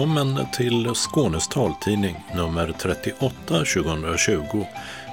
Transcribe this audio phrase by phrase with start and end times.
[0.00, 4.66] Välkommen till Skånes taltidning nummer 38 2020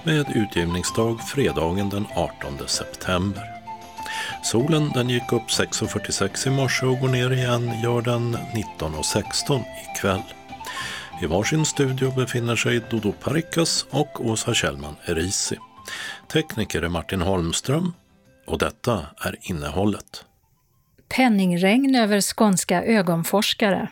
[0.04, 3.43] med utgivningsdag fredagen den 18 september.
[4.43, 10.21] Solen den gick upp 6.46 i morse och går ner igen gör den 19.16 ikväll.
[11.21, 15.57] I varsin studio befinner sig Dodo Parikas och Åsa Kjellman Erisi.
[16.31, 17.93] Tekniker är Martin Holmström
[18.45, 20.25] och detta är innehållet.
[21.15, 23.89] Penningregn över skånska ögonforskare.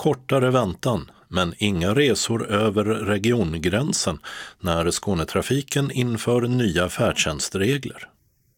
[0.00, 4.18] Kortare väntan, men inga resor över regiongränsen
[4.60, 8.08] när Skånetrafiken inför nya färdtjänstregler.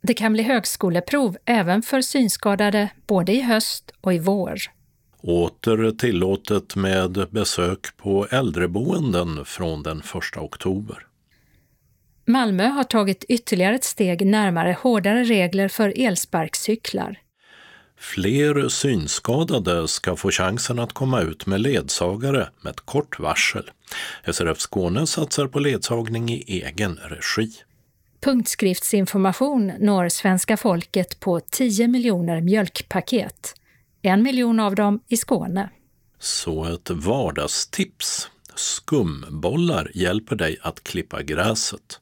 [0.02, 4.59] Det kan bli högskoleprov även för synskadade både i höst och i vår.
[5.20, 11.06] Åter tillåtet med besök på äldreboenden från den 1 oktober.
[12.24, 17.18] Malmö har tagit ytterligare ett steg närmare hårdare regler för elsparkcyklar.
[18.03, 23.71] Fler synskadade ska få chansen att komma ut med ledsagare med ett kort varsel.
[24.33, 27.53] SRF Skåne satsar på ledsagning i egen regi.
[28.21, 33.55] Punktskriftsinformation når svenska folket på 10 miljoner mjölkpaket.
[34.03, 35.71] En miljon av dem i Skåne.
[36.19, 38.30] Så ett vardagstips.
[38.55, 42.01] Skumbollar hjälper dig att klippa gräset.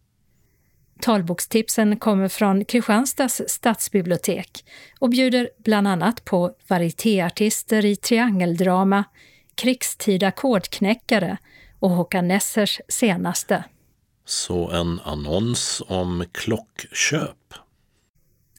[1.01, 4.65] Talbokstipsen kommer från Kristianstads stadsbibliotek
[4.99, 9.05] och bjuder bland annat på varietéartister i triangeldrama,
[9.55, 11.39] krigstida kodknäckare
[11.79, 13.65] och Håkan Nessers senaste.
[14.25, 17.55] Så en annons om klockköp.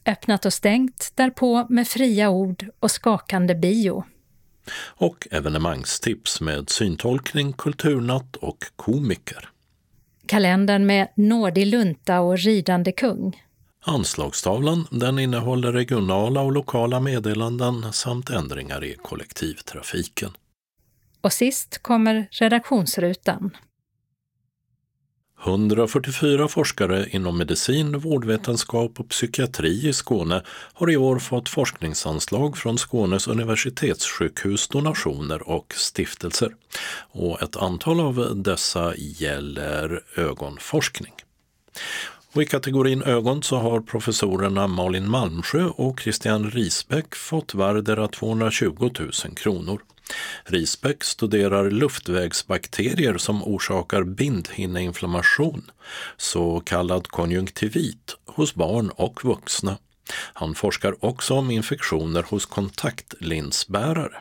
[0.06, 4.04] Öppnat och stängt därpå med fria ord och skakande bio.
[4.86, 9.51] Och evenemangstips med syntolkning, kulturnatt och komiker
[10.32, 13.42] kalendern med nådig lunta och ridande kung.
[13.84, 20.30] Anslagstavlan den innehåller regionala och lokala meddelanden samt ändringar i kollektivtrafiken.
[21.20, 23.50] Och sist kommer redaktionsrutan.
[25.44, 30.42] 144 forskare inom medicin, vårdvetenskap och psykiatri i Skåne
[30.74, 36.54] har i år fått forskningsanslag från Skånes universitetssjukhus, donationer och stiftelser.
[37.10, 41.12] Och ett antal av dessa gäller ögonforskning.
[42.34, 48.90] Och I kategorin ögon så har professorerna Malin Malmsjö och Christian Risbäck fått vardera 220
[48.98, 49.82] 000 kronor.
[50.44, 55.70] Risbäck studerar luftvägsbakterier som orsakar bindhinneinflammation,
[56.16, 59.78] så kallad konjunktivit, hos barn och vuxna.
[60.12, 64.20] Han forskar också om infektioner hos kontaktlinsbärare.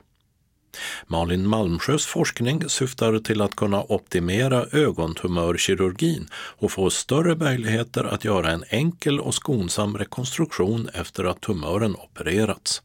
[1.07, 8.51] Malin Malmsjös forskning syftar till att kunna optimera ögontumörkirurgin och få större möjligheter att göra
[8.51, 12.81] en enkel och skonsam rekonstruktion efter att tumören opererats.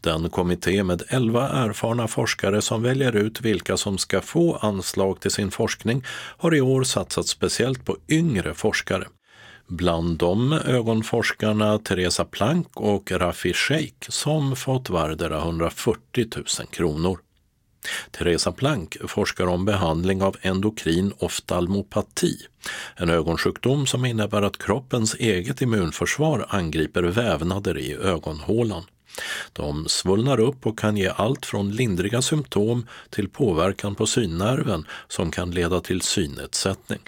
[0.00, 5.30] Den kommitté med elva erfarna forskare som väljer ut vilka som ska få anslag till
[5.30, 6.04] sin forskning
[6.38, 9.06] har i år satsat speciellt på yngre forskare.
[9.70, 17.18] Bland dem ögonforskarna Teresa Plank och Rafi Sheikh som fått vardera 140 000 kronor.
[18.10, 22.36] Teresa Plank forskar om behandling av endokrin oftalmopati,
[22.96, 28.84] en ögonsjukdom som innebär att kroppens eget immunförsvar angriper vävnader i ögonhålan.
[29.52, 35.30] De svullnar upp och kan ge allt från lindriga symptom till påverkan på synnerven som
[35.30, 37.00] kan leda till synnedsättning.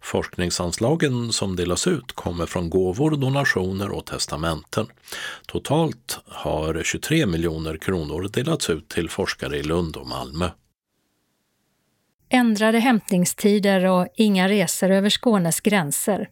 [0.00, 4.86] Forskningsanslagen som delas ut kommer från gåvor, donationer och testamenten.
[5.46, 10.50] Totalt har 23 miljoner kronor delats ut till forskare i Lund och Malmö.
[12.34, 16.28] Ändrade hämtningstider och inga resor över Skånes gränser.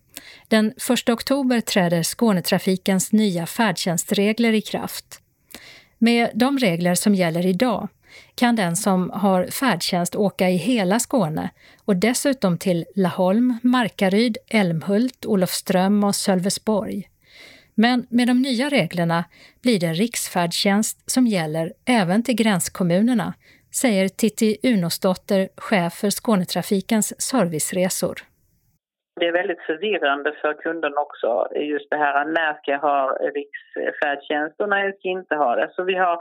[0.49, 5.21] Den 1 oktober träder Skånetrafikens nya färdtjänstregler i kraft.
[5.99, 7.89] Med de regler som gäller idag
[8.35, 11.51] kan den som har färdtjänst åka i hela Skåne
[11.91, 16.99] och dessutom till Laholm, Markaryd, Älmhult, Olofström och Sölvesborg.
[17.85, 19.21] Men med de nya reglerna
[19.63, 21.67] blir det riksfärdtjänst som gäller
[22.01, 23.29] även till gränskommunerna,
[23.83, 28.17] säger Titti Unosdotter, chef för Skånetrafikens serviceresor.
[29.21, 31.29] Det är väldigt förvirrande för kunden också,
[31.75, 35.69] just det här när ska jag ha riksfärdtjänst och när jag ska inte ha det.
[35.75, 36.17] Så vi har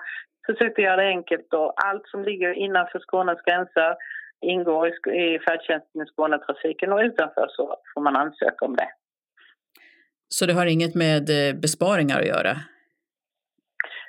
[0.46, 3.96] försökt göra det enkelt och allt som ligger innanför Skånes gränser
[4.42, 8.90] ingår i färdtjänsten i Skånetrafiken och utanför så får man ansöka om det.
[10.28, 12.54] Så det har inget med eh, besparingar att göra?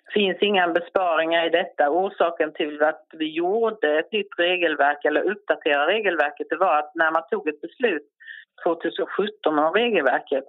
[0.05, 1.91] Det finns inga besparingar i detta.
[1.91, 7.11] Orsaken till att vi gjorde ett nytt regelverk eller uppdaterade regelverket det var att när
[7.11, 8.09] man tog ett beslut
[8.67, 10.45] 2017 om regelverket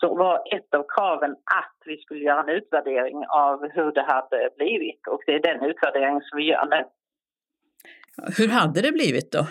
[0.00, 4.50] så var ett av kraven att vi skulle göra en utvärdering av hur det hade
[4.56, 6.84] blivit och det är den utvärderingen som vi gör nu.
[8.38, 9.46] Hur hade det blivit då?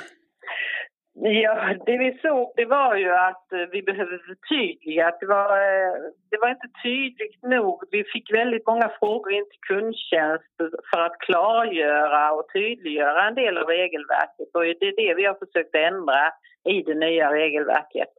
[1.17, 5.11] Ja, det vi såg det var ju att eh, vi behövde förtydliga.
[5.19, 5.93] Det var, eh,
[6.31, 7.83] det var inte tydligt nog.
[7.91, 10.55] Vi fick väldigt många frågor in till kundtjänst
[10.93, 14.49] för att klargöra och tydliggöra en del av regelverket.
[14.53, 16.31] Och det är det vi har försökt ändra
[16.69, 18.13] i det nya regelverket.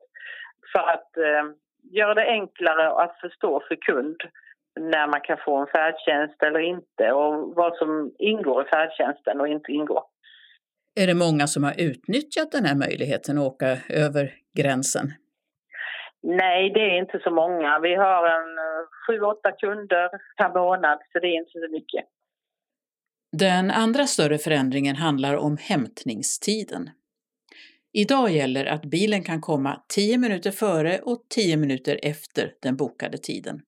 [0.72, 1.44] För att eh,
[1.92, 4.16] göra det enklare att förstå för kund
[4.80, 9.48] när man kan få en färdtjänst eller inte och vad som ingår i färdtjänsten och
[9.48, 10.02] inte ingår.
[11.00, 15.12] Är det många som har utnyttjat den här möjligheten att åka över gränsen?
[16.22, 17.78] Nej, det är inte så många.
[17.82, 22.04] Vi har en eh, sju, åtta kunder per månad, så det är inte så mycket.
[23.32, 26.90] Den andra större förändringen handlar om hämtningstiden.
[27.92, 33.18] Idag gäller att bilen kan komma 10 minuter före och 10 minuter efter den bokade
[33.18, 33.60] tiden.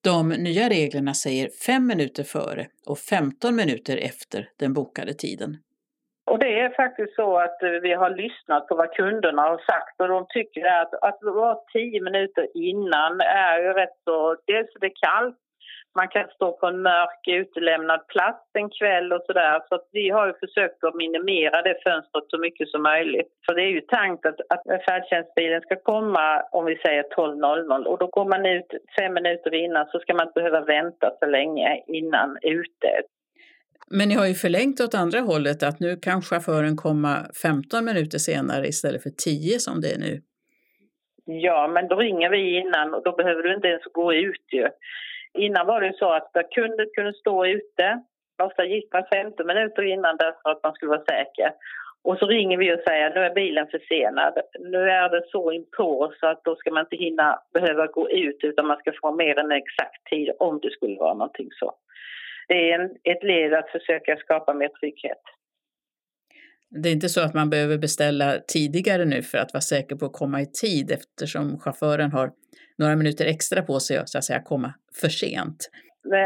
[0.00, 5.58] De nya reglerna säger 5 minuter före och 15 minuter efter den bokade tiden.
[6.32, 10.00] Och det är faktiskt så att eh, vi har lyssnat på vad kunderna har sagt
[10.00, 14.36] och de tycker att, att vara tio minuter innan är ju rätt så...
[14.46, 15.36] Dels är det kallt,
[15.94, 19.62] man kan stå på en mörk utelämnad plats en kväll och sådär.
[19.68, 23.30] Så att vi har ju försökt att minimera det fönstret så mycket som möjligt.
[23.46, 27.98] För det är ju tänkt att, att färdtjänstbilen ska komma om vi säger 12.00 och
[27.98, 31.82] då går man ut fem minuter innan så ska man inte behöva vänta så länge
[31.86, 33.02] innan ute.
[33.90, 38.18] Men ni har ju förlängt åt andra hållet att nu kan chauffören komma 15 minuter
[38.18, 40.22] senare istället för 10 som det är nu.
[41.24, 44.68] Ja, men då ringer vi innan och då behöver du inte ens gå ut ju.
[45.34, 48.02] Innan var det så att kunden kunde stå ute.
[48.42, 51.52] Ofta gick man 15 minuter innan därför att man skulle vara säker.
[52.04, 54.34] Och så ringer vi och säger nu är bilen försenad.
[54.60, 58.38] Nu är det så inpå så att då ska man inte hinna behöva gå ut
[58.42, 61.74] utan man ska få mer än exakt tid om det skulle vara någonting så
[62.48, 65.22] det är en, ett led att försöka skapa mer trygghet.
[66.70, 70.06] Det är inte så att man behöver beställa tidigare nu för att vara säker på
[70.06, 72.30] att komma i tid eftersom chauffören har
[72.78, 75.70] några minuter extra på sig att, så att säga, komma för sent.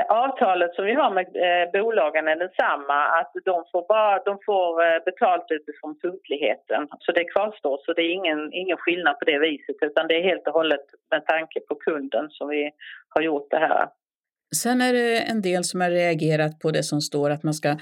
[0.08, 4.86] Avtalet som vi har med eh, bolagen är detsamma, att de får, bara, de får
[4.86, 6.88] eh, betalt utifrån punktligheten.
[6.98, 10.22] Så det kvarstår, så det är ingen, ingen skillnad på det viset utan det är
[10.22, 12.70] helt och hållet med tanke på kunden som vi
[13.08, 13.88] har gjort det här.
[14.54, 17.76] Sen är det en del som har reagerat på det som står att man ska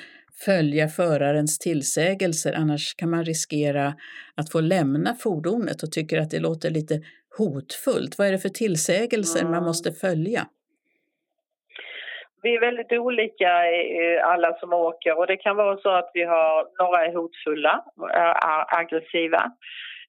[0.45, 3.95] följa förarens tillsägelser, annars kan man riskera
[4.37, 6.95] att få lämna fordonet och tycker att det låter lite
[7.39, 8.19] hotfullt.
[8.19, 9.53] Vad är det för tillsägelser mm.
[9.53, 10.47] man måste följa?
[12.43, 13.51] Vi är väldigt olika
[14.25, 17.85] alla som åker och det kan vara så att vi har några är hotfulla,
[18.81, 19.53] aggressiva.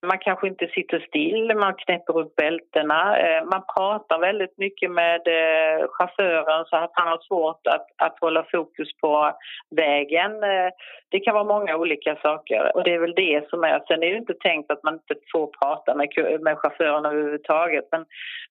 [0.05, 3.17] Man kanske inte sitter still, man knäpper upp bältena.
[3.19, 8.19] Eh, man pratar väldigt mycket med eh, chauffören så att han har svårt att, att
[8.21, 9.31] hålla fokus på
[9.75, 10.43] vägen.
[10.43, 10.69] Eh,
[11.09, 13.81] det kan vara många olika saker och det är väl det som är.
[13.87, 16.07] Sen är det inte tänkt att man inte får prata med,
[16.41, 17.85] med chauffören överhuvudtaget.
[17.91, 18.05] Men,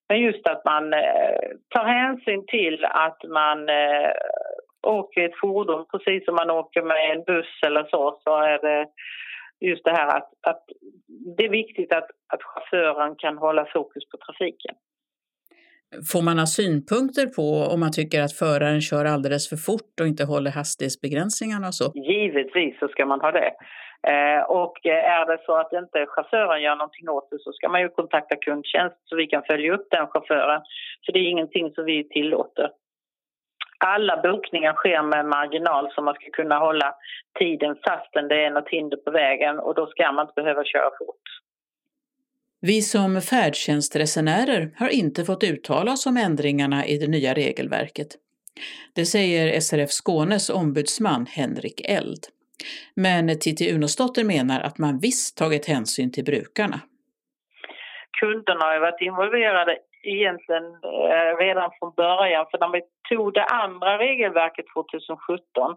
[0.08, 0.90] men just att man
[1.74, 3.68] tar hänsyn till att man
[4.86, 8.86] åker ett fordon precis som man åker med en buss eller så, så är det
[9.70, 10.62] just det här att, att
[11.36, 14.74] det är viktigt att, att chauffören kan hålla fokus på trafiken.
[16.12, 20.06] Får man ha synpunkter på om man tycker att föraren kör alldeles för fort och
[20.06, 21.86] inte håller hastighetsbegränsningarna och så?
[21.94, 23.52] Givetvis så ska man ha det.
[24.12, 27.80] Eh, och är det så att inte chauffören gör någonting åt det så ska man
[27.80, 30.62] ju kontakta kundtjänst så vi kan följa upp den chauffören.
[31.06, 32.68] För det är ingenting som vi tillåter
[33.84, 36.94] alla bokningar sker med marginal så man ska kunna hålla
[37.38, 40.90] tiden fastän det är något hinder på vägen och då ska man inte behöva köra
[40.98, 41.26] fort.
[42.60, 48.08] Vi som färdtjänstresenärer har inte fått uttala oss om ändringarna i det nya regelverket.
[48.94, 52.24] Det säger SRF Skånes ombudsman Henrik Eld.
[52.94, 56.80] Men Titti Unosdotter menar att man visst tagit hänsyn till brukarna.
[58.20, 62.46] Kunderna har varit involverade egentligen eh, redan från början.
[62.50, 65.76] För när vi tog det andra regelverket 2017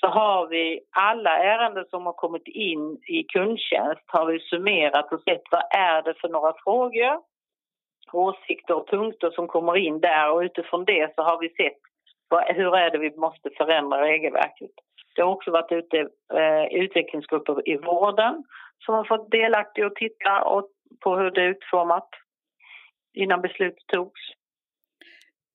[0.00, 5.20] så har vi alla ärenden som har kommit in i kundtjänst har vi summerat och
[5.20, 7.20] sett vad är det för några frågor,
[8.12, 11.80] åsikter och punkter som kommer in där och utifrån det så har vi sett
[12.28, 14.70] vad, hur är det vi måste förändra regelverket.
[15.14, 15.98] Det har också varit ute
[16.34, 18.44] eh, utvecklingsgrupper i vården
[18.78, 20.44] som har fått delaktiga och titta
[21.00, 22.08] på hur det är utformat
[23.14, 24.20] innan beslut togs.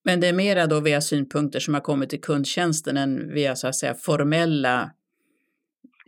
[0.04, 3.68] Men det är mera då via synpunkter som har kommit till kundtjänsten än via så
[3.68, 4.90] att säga formella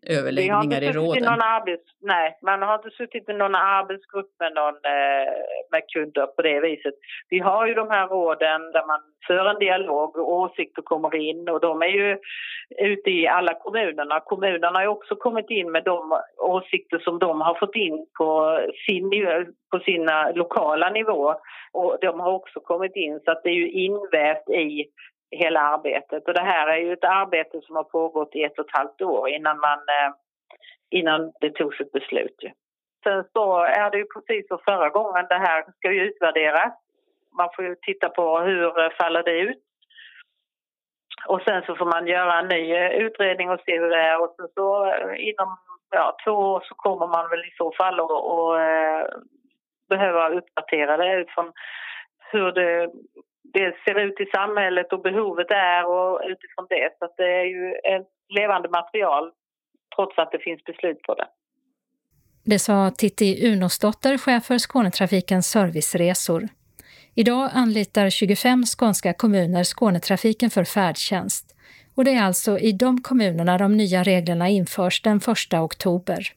[0.06, 1.24] överläggningar i råden?
[1.24, 5.32] Någon arbets, nej, man har inte suttit i någon arbetsgrupp med, någon, eh,
[5.70, 6.94] med kunder på det viset.
[7.28, 11.48] Vi har ju de här råden där man för en dialog och åsikter kommer in
[11.48, 12.18] och de är ju
[12.78, 14.20] ute i alla kommunerna.
[14.20, 19.10] Kommunerna har också kommit in med de åsikter som de har fått in på sin,
[19.70, 21.34] på sina lokala nivå
[21.72, 24.84] och de har också kommit in så att det är ju invävt i
[25.32, 26.28] hela arbetet.
[26.28, 29.02] Och det här är ju ett arbete som har pågått i ett och ett halvt
[29.02, 30.12] år innan, man, eh,
[30.90, 32.36] innan det togs ett beslut.
[33.04, 36.72] Sen så är det ju precis som förra gången, det här ska ju utvärderas.
[37.38, 39.62] Man får ju titta på hur faller det ut.
[41.26, 44.22] Och sen så får man göra en ny eh, utredning och se hur det är
[44.22, 45.56] och sen så eh, inom
[45.90, 49.18] ja, två år så kommer man väl i så fall att eh,
[49.88, 51.52] behöva uppdatera det utifrån
[52.32, 52.90] hur det
[53.52, 56.88] det ser ut i samhället och behovet är och utifrån det.
[56.98, 59.30] Så det är ju ett levande material
[59.96, 61.26] trots att det finns beslut på det.
[62.44, 66.42] Det sa Titti Unosdotter, chef för Skånetrafikens serviceresor.
[67.14, 71.56] Idag anlitar 25 skånska kommuner Skånetrafiken för färdtjänst
[71.94, 76.28] och det är alltså i de kommunerna de nya reglerna införs den 1 oktober.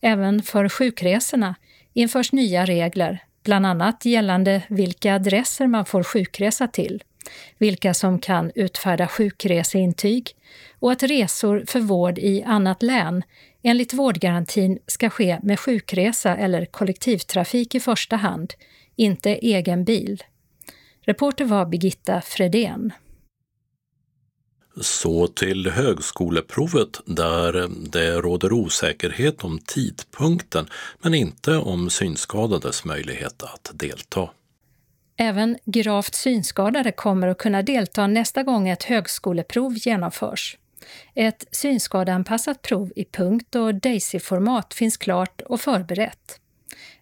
[0.00, 1.54] Även för sjukresorna
[1.94, 7.02] införs nya regler bland annat gällande vilka adresser man får sjukresa till,
[7.58, 10.30] vilka som kan utfärda sjukreseintyg
[10.78, 13.22] och att resor för vård i annat län
[13.62, 18.54] enligt vårdgarantin ska ske med sjukresa eller kollektivtrafik i första hand,
[18.96, 20.22] inte egen bil.
[21.00, 22.92] Reporter var Birgitta Fredén.
[24.80, 30.68] Så till högskoleprovet där det råder osäkerhet om tidpunkten
[31.02, 34.30] men inte om synskadades möjlighet att delta.
[35.16, 40.58] Även gravt synskadade kommer att kunna delta nästa gång ett högskoleprov genomförs.
[41.14, 46.40] Ett synskadeanpassat prov i punkt och DAISY-format finns klart och förberett.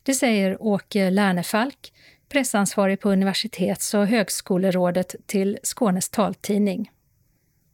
[0.03, 1.93] Det säger Åke Lernefalk,
[2.29, 6.91] pressansvarig på Universitets och högskolerådet till Skånes taltidning.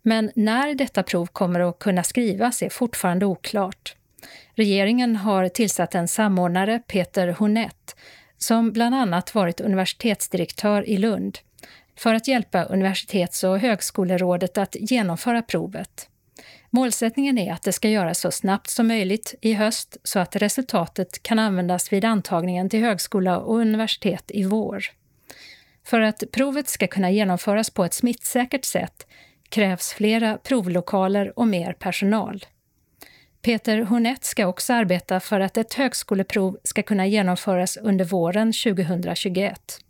[0.08, 3.96] Men när detta prov kommer att kunna skrivas är fortfarande oklart.
[4.54, 7.96] Regeringen har tillsatt en samordnare, Peter Honett,
[8.38, 11.38] som bland annat varit universitetsdirektör i Lund,
[11.96, 16.08] för att hjälpa Universitets och högskolerådet att genomföra provet.
[16.70, 21.22] Målsättningen är att det ska göras så snabbt som möjligt i höst så att resultatet
[21.22, 24.84] kan användas vid antagningen till högskola och universitet i vår.
[25.84, 29.06] För att provet ska kunna genomföras på ett smittsäkert sätt
[29.48, 32.44] krävs flera provlokaler och mer personal.
[33.42, 39.80] Peter Hornett ska också arbeta för att ett högskoleprov ska kunna genomföras under våren 2021.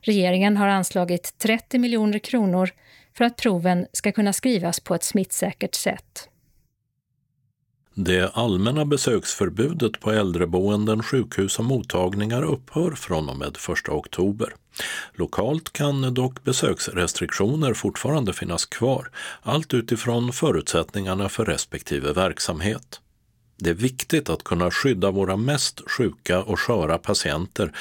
[0.00, 2.70] Regeringen har anslagit 30 miljoner kronor
[3.16, 6.28] för att proven ska kunna skrivas på ett smittsäkert sätt.
[7.94, 14.54] Det allmänna besöksförbudet på äldreboenden, sjukhus och mottagningar upphör från och med 1 oktober.
[15.14, 19.10] Lokalt kan dock besöksrestriktioner fortfarande finnas kvar,
[19.42, 23.00] allt utifrån förutsättningarna för respektive verksamhet.
[23.56, 27.72] Det är viktigt att kunna skydda våra mest sjuka och sköra patienter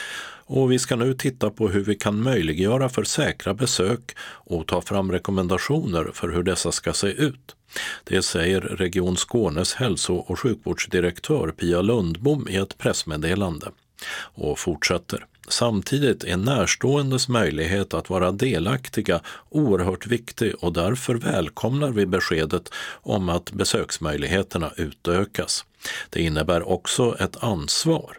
[0.53, 4.81] och vi ska nu titta på hur vi kan möjliggöra för säkra besök och ta
[4.81, 7.55] fram rekommendationer för hur dessa ska se ut.
[8.03, 13.71] Det säger Region Skånes hälso och sjukvårdsdirektör Pia Lundbom i ett pressmeddelande
[14.17, 15.25] och fortsätter.
[15.51, 22.69] Samtidigt är närståendes möjlighet att vara delaktiga oerhört viktig och därför välkomnar vi beskedet
[23.01, 25.65] om att besöksmöjligheterna utökas.
[26.09, 28.17] Det innebär också ett ansvar.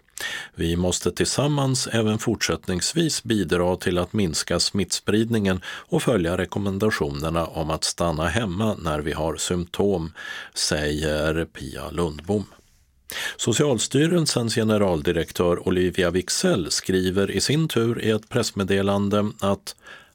[0.54, 7.84] Vi måste tillsammans även fortsättningsvis bidra till att minska smittspridningen och följa rekommendationerna om att
[7.84, 10.12] stanna hemma när vi har symptom,
[10.54, 12.44] säger Pia Lundbom.
[13.36, 19.74] Socialstyrelsens generaldirektör Olivia Wixell skriver i sin tur i ett pressmeddelande att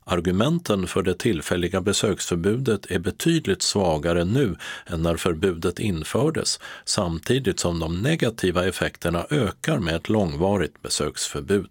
[0.09, 7.79] Argumenten för det tillfälliga besöksförbudet är betydligt svagare nu än när förbudet infördes, samtidigt som
[7.79, 11.69] de negativa effekterna ökar med ett långvarigt besöksförbud.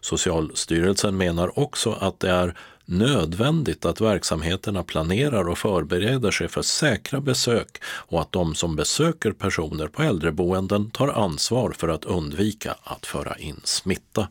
[0.00, 2.54] Socialstyrelsen menar också att det är
[2.86, 9.32] nödvändigt att verksamheterna planerar och förbereder sig för säkra besök och att de som besöker
[9.32, 14.28] personer på äldreboenden tar ansvar för att undvika att föra in smitta.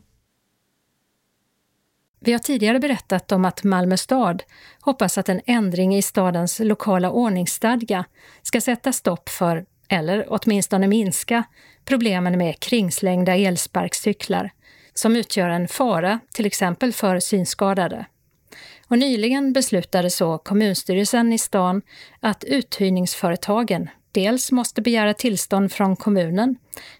[2.20, 4.42] Vi har tidigare berättat om att Malmö stad
[4.80, 8.04] hoppas att en ändring i stadens lokala ordningsstadga
[8.42, 11.44] ska sätta stopp för, eller åtminstone minska,
[11.84, 14.50] problemen med kringslängda elsparkcyklar
[14.94, 18.06] som utgör en fara till exempel för synskadade.
[18.88, 21.82] Och nyligen beslutade så kommunstyrelsen i stan
[22.20, 26.56] att uthyrningsföretagen dels måste begära tillstånd från kommunen,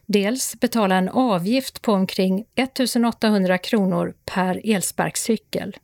[0.06, 5.76] dels betala en avgift på omkring 1800 kronor per elsparkcykel.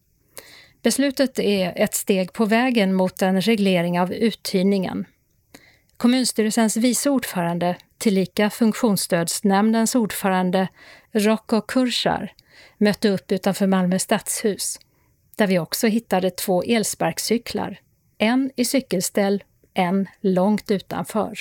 [0.82, 5.04] Beslutet är ett steg på vägen mot en reglering av uthyrningen.
[5.96, 10.68] Kommunstyrelsens vice ordförande, tillika funktionsstödsnämndens ordförande
[11.12, 12.32] Rocco Kursar,
[12.78, 14.78] mötte upp utanför Malmö stadshus,
[15.36, 17.80] där vi också hittade två elsparkcyklar.
[18.18, 21.38] En i cykelställ, en långt utanför.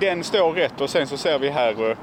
[0.00, 1.96] Den står rätt och sen så ser vi här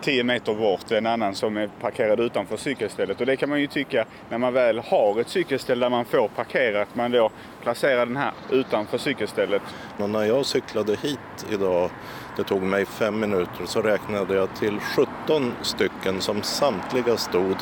[0.00, 3.20] 10 eh, meter bort en annan som är parkerad utanför cykelstället.
[3.20, 6.28] Och det kan man ju tycka när man väl har ett cykelställ där man får
[6.28, 7.30] parkera att man då
[7.62, 9.62] placerar den här utanför cykelstället.
[9.96, 11.90] Men när jag cyklade hit idag,
[12.36, 17.56] det tog mig fem minuter, så räknade jag till 17 stycken som samtliga stod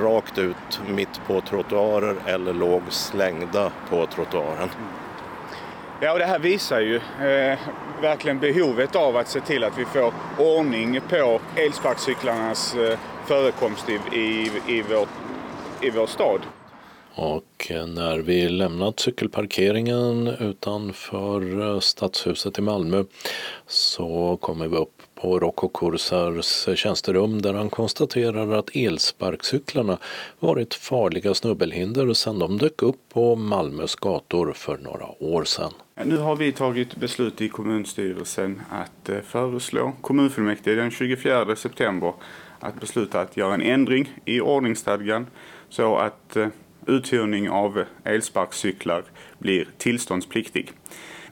[0.00, 4.68] rakt ut mitt på trottoarer eller låg slängda på trottoaren.
[6.00, 7.58] Ja, och det här visar ju eh,
[8.02, 14.18] verkligen behovet av att se till att vi får ordning på elsparkcyklarnas eh, förekomst i,
[14.18, 15.06] i, i, vår,
[15.80, 16.40] i vår stad.
[17.14, 23.04] Och när vi lämnat cykelparkeringen utanför eh, Stadshuset i Malmö
[23.66, 29.98] så kommer vi upp på Rocco Kursars tjänsterum där han konstaterar att elsparkcyklarna
[30.38, 35.72] varit farliga snubbelhinder sedan de dök upp på Malmös gator för några år sedan.
[36.04, 42.12] Nu har vi tagit beslut i kommunstyrelsen att eh, föreslå kommunfullmäktige den 24 september
[42.60, 45.26] att besluta att göra en ändring i ordningsstadgan
[45.68, 46.48] så att eh,
[46.86, 49.04] uthyrning av elsparkcyklar
[49.38, 50.72] blir tillståndspliktig.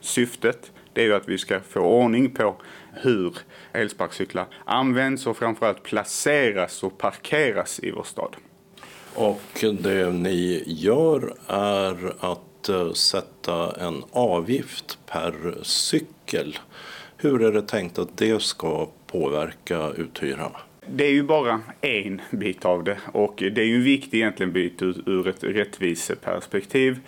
[0.01, 2.55] Syftet är ju att vi ska få ordning på
[3.01, 3.37] hur
[3.73, 8.35] elsparkcyklar används och framförallt placeras och parkeras i vår stad.
[9.13, 16.57] Och det ni gör är att eh, sätta en avgift per cykel.
[17.17, 20.59] Hur är det tänkt att det ska påverka uthyrarna?
[20.89, 24.51] Det är ju bara en bit av det och det är ju en viktig egentligen
[24.51, 26.99] bit ur ett rättviseperspektiv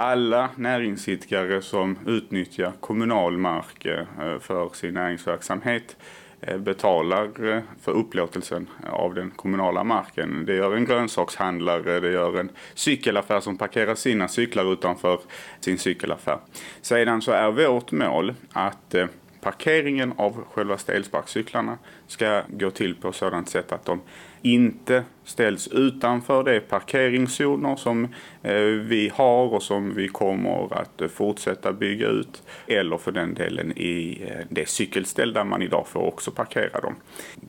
[0.00, 5.96] alla näringsidkare som utnyttjar kommunal mark eh, för sin näringsverksamhet
[6.40, 10.44] eh, betalar eh, för upplåtelsen av den kommunala marken.
[10.46, 15.20] Det gör en grönsakshandlare, det gör en cykelaffär som parkerar sina cyklar utanför
[15.60, 16.38] sin cykelaffär.
[16.80, 18.94] Sedan så är vårt mål att
[19.40, 24.00] parkeringen av själva elsparkcyklarna ska gå till på sådant sätt att de
[24.42, 28.04] inte ställs utanför de parkeringszoner som
[28.42, 32.42] eh, vi har och som vi kommer att eh, fortsätta bygga ut.
[32.66, 36.94] Eller för den delen i eh, det cykelställ där man idag får också parkera dem.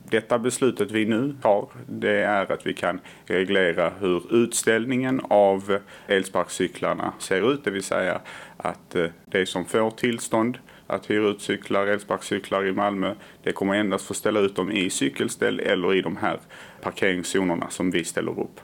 [0.10, 7.14] Detta beslutet vi nu har det är att vi kan reglera hur utställningen av elsparkcyklarna
[7.20, 7.64] ser ut.
[7.64, 8.22] Det vill säga
[8.58, 10.58] att det som får tillstånd
[10.90, 13.16] att hyra ut cyklar, elsparkcyklar i Malmö.
[13.44, 16.40] Det kommer endast få ställa ut dem i cykelställ eller i de här
[16.82, 18.60] parkeringszonerna som vi ställer upp.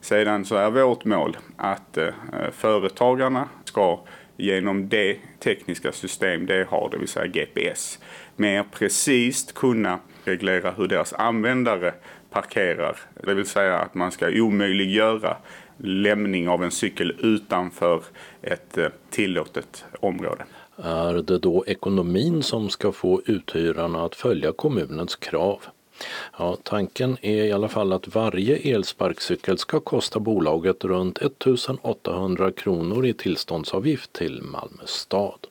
[0.00, 2.08] Sedan så är vårt mål att eh,
[2.52, 4.00] företagarna ska
[4.36, 7.98] genom det tekniska system de har, det vill säga GPS,
[8.36, 11.94] mer precis kunna reglera hur deras användare
[12.30, 12.96] parkerar.
[13.22, 15.36] Det vill säga att man ska omöjliggöra
[15.76, 18.02] lämning av en cykel utanför
[18.42, 20.44] ett eh, tillåtet område.
[20.82, 25.58] Är det då ekonomin som ska få uthyrarna att följa kommunens krav?
[26.38, 33.06] Ja, tanken är i alla fall att varje elsparkcykel ska kosta bolaget runt 1800 kronor
[33.06, 35.46] i tillståndsavgift till Malmö stad.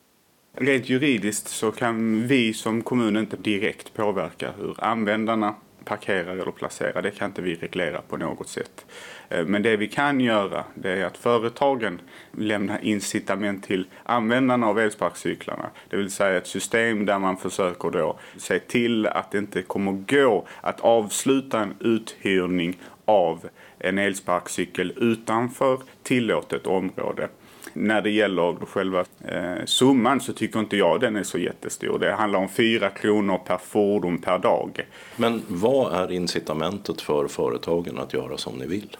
[0.52, 7.02] Rent juridiskt så kan vi som kommun inte direkt påverka hur användarna parkerar eller placerar.
[7.02, 8.86] Det kan inte vi reglera på något sätt.
[9.30, 12.00] Eh, men det vi kan göra det är att företagen
[12.32, 15.70] lämnar incitament till användarna av elsparkcyklarna.
[15.88, 19.92] Det vill säga ett system där man försöker då se till att det inte kommer
[19.92, 27.28] gå att avsluta en uthyrning av en elsparkcykel utanför tillåtet område.
[27.72, 31.98] När det gäller själva eh, summan så tycker inte jag den är så jättestor.
[31.98, 34.80] Det handlar om 4 kronor per fordon per dag.
[35.16, 38.96] Men vad är incitamentet för företagen att göra som ni vill?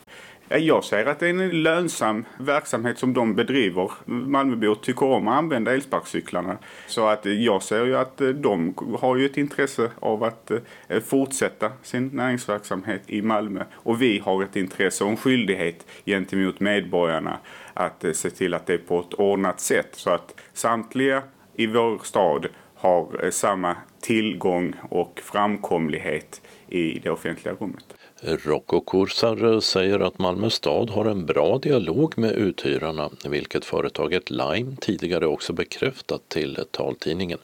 [0.59, 3.91] Jag säger att det är en lönsam verksamhet som de bedriver.
[4.05, 6.59] Malmöbor tycker om att använda elsparkcyklarna.
[6.87, 10.51] Så att jag ser ju att de har ju ett intresse av att
[10.89, 13.65] eh, fortsätta sin näringsverksamhet i Malmö.
[13.73, 17.39] Och vi har ett intresse och en skyldighet gentemot medborgarna
[17.75, 19.89] att eh, se till att det är på ett ordnat sätt.
[19.93, 21.23] Så att samtliga
[21.55, 27.95] i vår stad har eh, samma tillgång och framkomlighet i det offentliga rummet.
[28.23, 35.27] Rokokursare säger att Malmö stad har en bra dialog med uthyrarna, vilket företaget Lime tidigare
[35.27, 37.39] också bekräftat till taltidningen.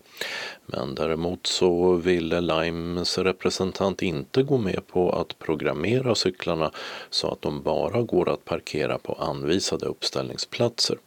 [0.67, 6.71] Men däremot så ville Limes representant inte gå med på att programmera cyklarna
[7.11, 10.99] så att de bara går att parkera på anvisade uppställningsplatser.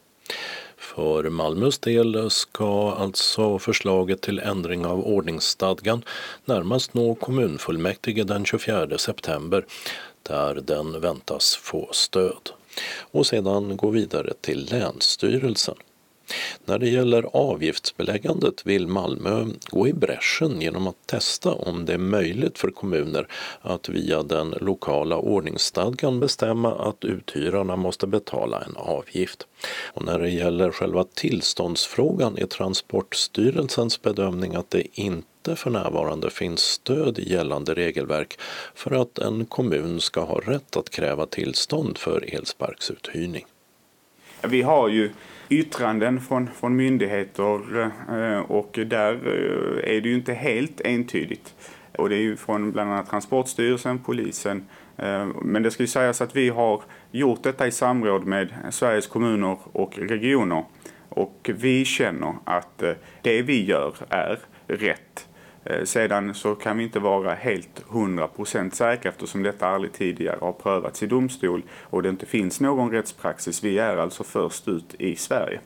[0.99, 6.03] För Malmös del ska alltså förslaget till ändring av ordningsstadgan
[6.45, 9.65] närmast nå kommunfullmäktige den 24 september
[10.23, 12.49] där den väntas få stöd
[13.11, 15.75] och sedan gå vidare till Länsstyrelsen.
[16.65, 21.97] När det gäller avgiftsbeläggandet vill Malmö gå i bräschen genom att testa om det är
[21.97, 23.27] möjligt för kommuner
[23.61, 29.47] att via den lokala ordningsstadgan bestämma att uthyrarna måste betala en avgift.
[29.93, 36.61] Och när det gäller själva tillståndsfrågan är Transportstyrelsens bedömning att det inte för närvarande finns
[36.61, 38.39] stöd i gällande regelverk
[38.75, 43.45] för att en kommun ska ha rätt att kräva tillstånd för elsparksuthyrning.
[44.41, 45.11] Vi har ju
[45.49, 51.55] yttranden från, från myndigheter eh, och där eh, är det ju inte helt entydigt.
[51.97, 54.65] Och det är ju från bland annat Transportstyrelsen, polisen.
[54.97, 56.81] Eh, men det ska ju sägas att vi har
[57.11, 60.63] gjort detta i samråd med Sveriges kommuner och regioner.
[61.09, 62.83] Och vi känner att
[63.21, 65.28] det vi gör är rätt.
[65.63, 70.51] Eh, sedan så kan vi inte vara helt 100% säkra eftersom detta aldrig tidigare har
[70.51, 73.63] prövats i domstol och det inte finns någon rättspraxis.
[73.63, 75.59] Vi är alltså först ut i Sverige.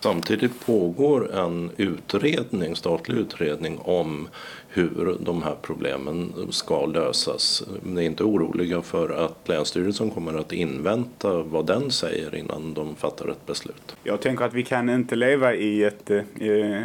[0.00, 4.28] Samtidigt pågår en utredning, statlig utredning om
[4.68, 7.62] hur de här problemen ska lösas.
[7.82, 12.96] Ni är inte oroliga för att Länsstyrelsen kommer att invänta vad den säger innan de
[12.96, 13.96] fattar ett beslut?
[14.02, 16.22] Jag tänker att vi kan inte leva i ett eh,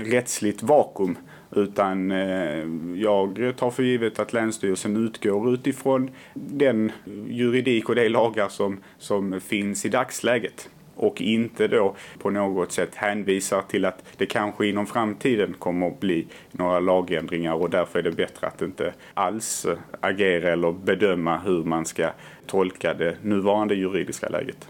[0.04, 1.18] rättsligt vakuum
[1.56, 6.92] utan eh, jag tar för givet att Länsstyrelsen utgår utifrån den
[7.28, 12.96] juridik och de lagar som, som finns i dagsläget och inte då på något sätt
[12.96, 18.04] hänvisar till att det kanske inom framtiden kommer att bli några lagändringar och därför är
[18.04, 19.66] det bättre att inte alls
[20.00, 22.12] agera eller bedöma hur man ska
[22.46, 24.68] tolka det nuvarande juridiska läget.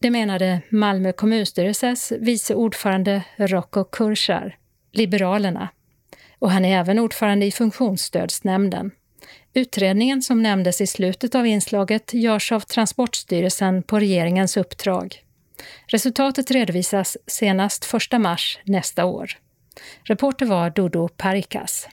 [0.00, 4.57] Det menade Malmö kommunstyrelses vice ordförande Rocco Kurschar.
[4.92, 5.68] Liberalerna.
[6.38, 8.90] Och han är även ordförande i Funktionsstödsnämnden.
[9.54, 15.22] Utredningen som nämndes i slutet av inslaget görs av Transportstyrelsen på regeringens uppdrag.
[15.86, 19.30] Resultatet redovisas senast 1 mars nästa år.
[20.02, 21.88] Reporter var Dodo Parikas.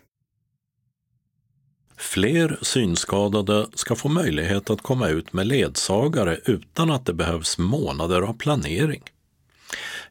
[1.97, 8.21] Fler synskadade ska få möjlighet att komma ut med ledsagare utan att det behövs månader
[8.21, 9.03] av planering.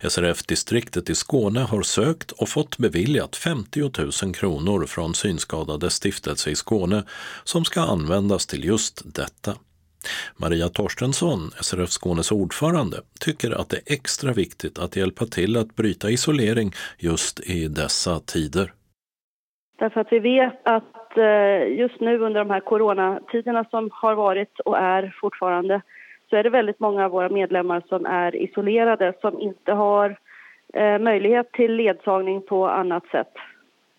[0.00, 3.80] SRF-distriktet i Skåne har sökt och fått beviljat 50
[4.24, 7.02] 000 kronor från Synskadades stiftelse i Skåne
[7.44, 9.54] som ska användas till just detta.
[10.37, 15.76] Maria Torstensson, SRF Skånes ordförande, tycker att det är extra viktigt att hjälpa till att
[15.76, 18.72] bryta isolering just i dessa tider.
[19.78, 24.61] Därför att vi vet att eh, just nu under de här coronatiderna som har varit
[24.61, 25.83] och är fortfarande
[26.30, 30.16] så är det väldigt många av våra medlemmar som är isolerade som inte har
[30.74, 33.32] eh, möjlighet till ledsagning på annat sätt.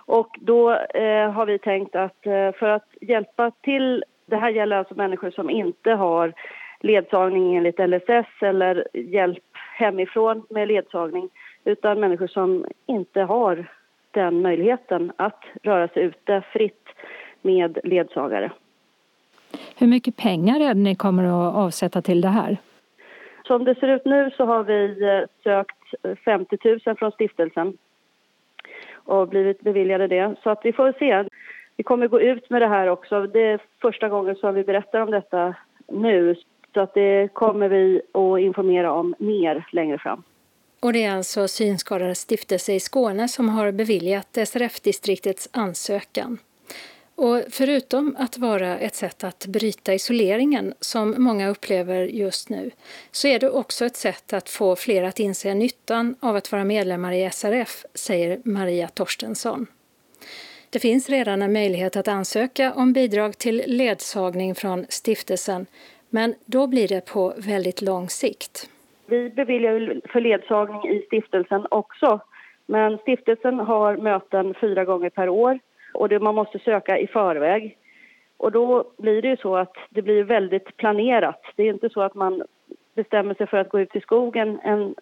[0.05, 4.75] Och då eh, har vi tänkt att eh, för att hjälpa till, det här gäller
[4.75, 6.33] alltså människor som inte har
[6.79, 9.43] ledsagning enligt LSS eller hjälp
[9.77, 11.29] hemifrån med ledsagning
[11.63, 13.65] utan människor som inte har
[14.11, 16.87] den möjligheten att röra sig ute fritt
[17.41, 18.51] med ledsagare.
[19.77, 22.57] Hur mycket pengar är det ni kommer att avsätta till det här?
[23.47, 27.77] Som det ser ut nu så har vi eh, sökt 50 000 från stiftelsen
[28.93, 30.35] och blivit beviljade det.
[30.43, 31.29] Så att vi får se.
[31.77, 33.27] Vi kommer gå ut med det här också.
[33.27, 35.55] Det är första gången som vi berättar om detta
[35.87, 36.35] nu.
[36.73, 40.23] Så att det kommer vi att informera om mer längre fram.
[40.79, 46.37] Och det är alltså Synskadades stiftelse i Skåne som har beviljat SRF-distriktets ansökan.
[47.15, 52.71] Och förutom att vara ett sätt att bryta isoleringen, som många upplever just nu,
[53.11, 56.63] så är det också ett sätt att få fler att inse nyttan av att vara
[56.63, 59.67] medlemmar i SRF, säger Maria Torstensson.
[60.69, 65.65] Det finns redan en möjlighet att ansöka om bidrag till ledsagning från stiftelsen,
[66.09, 68.69] men då blir det på väldigt lång sikt.
[69.05, 72.19] Vi beviljar för ledsagning i stiftelsen också,
[72.65, 75.59] men stiftelsen har möten fyra gånger per år
[75.95, 77.77] och det, man måste söka i förväg.
[78.37, 81.41] Och då blir det ju så att det blir väldigt planerat.
[81.55, 82.43] Det är inte så att man
[82.95, 84.95] bestämmer sig för att gå ut i skogen en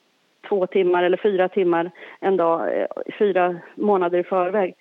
[0.49, 2.87] två timmar eller fyra timmar en dag, eh,
[3.19, 4.75] fyra månader i förväg.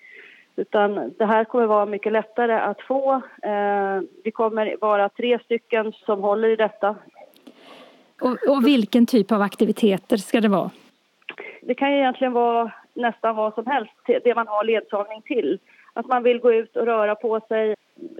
[0.55, 3.13] Utan det här kommer vara mycket lättare att få.
[3.43, 6.95] Eh, vi kommer vara tre stycken som håller i detta.
[8.21, 10.71] Och, och vilken typ av aktiviteter ska det vara?
[11.61, 15.59] Det kan ju egentligen vara nästan vad som helst, det man har ledsagning till.
[15.93, 17.75] Att man vill gå ut och röra på sig.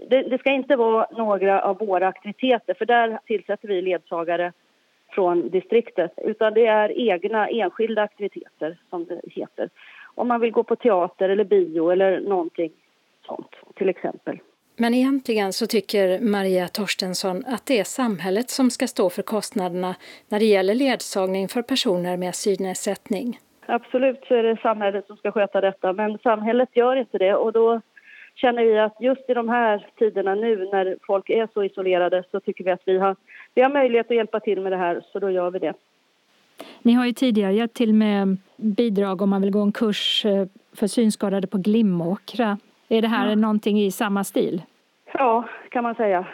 [0.08, 4.52] Det, det ska inte vara några av våra aktiviteter, för där tillsätter vi ledsagare
[5.10, 9.68] från distriktet, utan det är egna enskilda aktiviteter som det heter.
[10.14, 12.72] Om man vill gå på teater eller bio eller någonting
[13.26, 14.38] sånt till exempel.
[14.76, 19.94] Men egentligen så tycker Maria Torstensson att det är samhället som ska stå för kostnaderna
[20.28, 23.38] när det gäller ledsagning för personer med synnedsättning.
[23.66, 27.52] Absolut så är det samhället som ska sköta detta, men samhället gör inte det och
[27.52, 27.80] då
[28.34, 32.40] känner vi att just i de här tiderna nu när folk är så isolerade så
[32.40, 33.16] tycker vi att vi har,
[33.54, 35.74] vi har möjlighet att hjälpa till med det här så då gör vi det.
[36.82, 40.46] Ni har ju tidigare hjälpt till med bidrag om man vill gå en kurs eh,
[40.76, 42.58] för synskadade på Glimåkra.
[42.88, 43.34] Är det här ja.
[43.34, 44.62] någonting i samma stil?
[45.12, 46.26] Ja, kan man säga.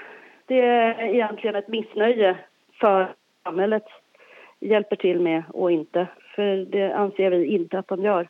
[0.46, 2.36] Det är egentligen ett missnöje
[2.80, 3.14] för
[3.44, 3.84] samhället
[4.60, 6.06] hjälper till med och inte.
[6.34, 8.28] För det anser vi inte att de gör.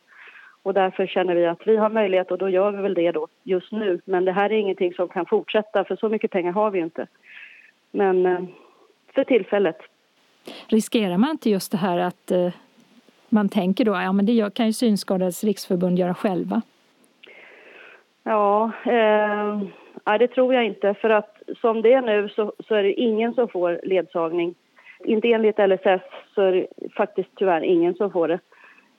[0.63, 3.27] Och därför känner vi att vi har möjlighet och då gör vi väl det då
[3.43, 4.01] just nu.
[4.05, 7.07] Men det här är ingenting som kan fortsätta för så mycket pengar har vi inte.
[7.91, 8.39] Men eh,
[9.15, 9.77] för tillfället.
[10.67, 12.53] Riskerar man inte just det här att eh,
[13.29, 16.61] man tänker då, ja men det kan ju Synskadades riksförbund göra själva?
[18.23, 19.61] Ja, eh,
[20.05, 20.93] nej, det tror jag inte.
[20.93, 24.55] För att som det är nu så, så är det ingen som får ledsagning.
[25.05, 26.01] Inte enligt LSS
[26.35, 28.39] så är det faktiskt tyvärr ingen som får det.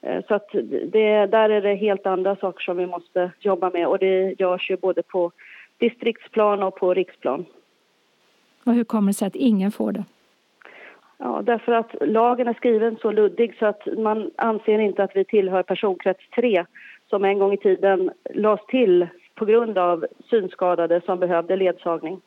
[0.02, 0.48] Eh, så att
[0.92, 4.70] det, där är det helt andra saker som vi måste jobba med och det görs
[4.70, 5.32] ju både på
[5.78, 7.44] distriktsplan och på riksplan.
[8.64, 10.04] Och hur kommer det sig att ingen får det?
[11.18, 15.24] Ja, därför att lagen är skriven så luddig så att man anser inte att vi
[15.24, 16.64] tillhör personkrets 3
[17.10, 22.20] som en gång i tiden lades till på grund av synskadade som behövde ledsagning.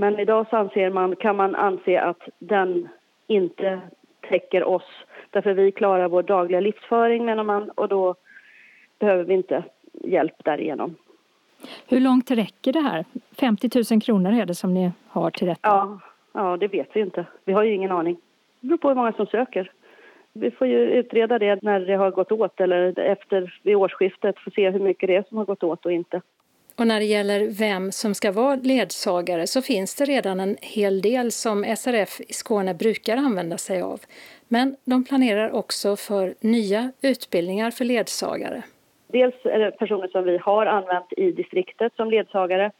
[0.00, 2.88] Men idag så anser man, kan man anse att den
[3.26, 3.80] inte
[4.20, 4.84] täcker oss
[5.30, 8.14] därför vi klarar vår dagliga livsföring menar man och då
[8.98, 10.96] behöver vi inte hjälp därigenom.
[11.88, 13.04] Hur långt räcker det här?
[13.40, 15.60] 50 000 kronor är det som ni har till detta?
[15.62, 16.00] Ja,
[16.32, 17.26] ja det vet vi inte.
[17.44, 18.16] Vi har ju ingen aning.
[18.60, 19.72] Det beror på hur många som söker.
[20.32, 24.50] Vi får ju utreda det när det har gått åt eller efter vid årsskiftet för
[24.50, 26.20] se hur mycket det är som har gått åt och inte.
[26.78, 31.00] Och när det gäller vem som ska vara ledsagare så finns det redan en hel
[31.00, 34.00] del som SRF i Skåne brukar använda sig av.
[34.48, 38.62] Men de planerar också för nya utbildningar för ledsagare.
[39.06, 42.70] Dels är det personer som vi har använt i distriktet som ledsagare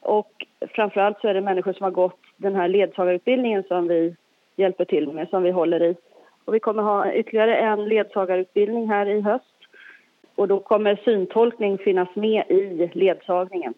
[0.00, 4.16] och framförallt så är det människor som har gått den här ledsagarutbildningen som vi
[4.56, 5.96] hjälper till med, som vi håller i.
[6.44, 9.51] Och vi kommer ha ytterligare en ledsagarutbildning här i höst
[10.34, 13.74] och då kommer syntolkning finnas med i ledsagningen.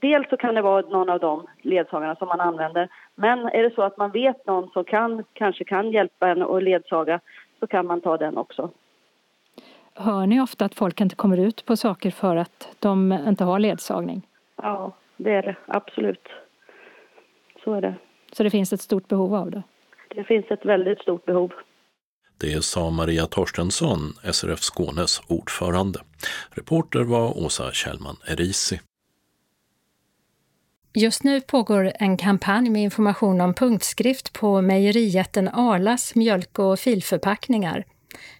[0.00, 3.74] Dels så kan det vara någon av de ledsagarna som man använder men är det
[3.74, 7.20] så att man vet någon som kan, kanske kan hjälpa en och ledsaga
[7.60, 8.70] så kan man ta den också.
[9.94, 13.58] Hör ni ofta att folk inte kommer ut på saker för att de inte har
[13.58, 14.22] ledsagning?
[14.56, 16.28] Ja, det är det absolut.
[17.64, 17.94] Så är det.
[18.32, 19.62] Så det finns ett stort behov av det?
[20.08, 21.52] Det finns ett väldigt stort behov.
[22.42, 26.00] Det sa Maria Torstensson, SRF Skånes ordförande.
[26.50, 28.80] Reporter var Åsa Kjellman Erisi.
[30.94, 37.84] Just nu pågår en kampanj med information om punktskrift på mejerijätten Arlas mjölk och filförpackningar.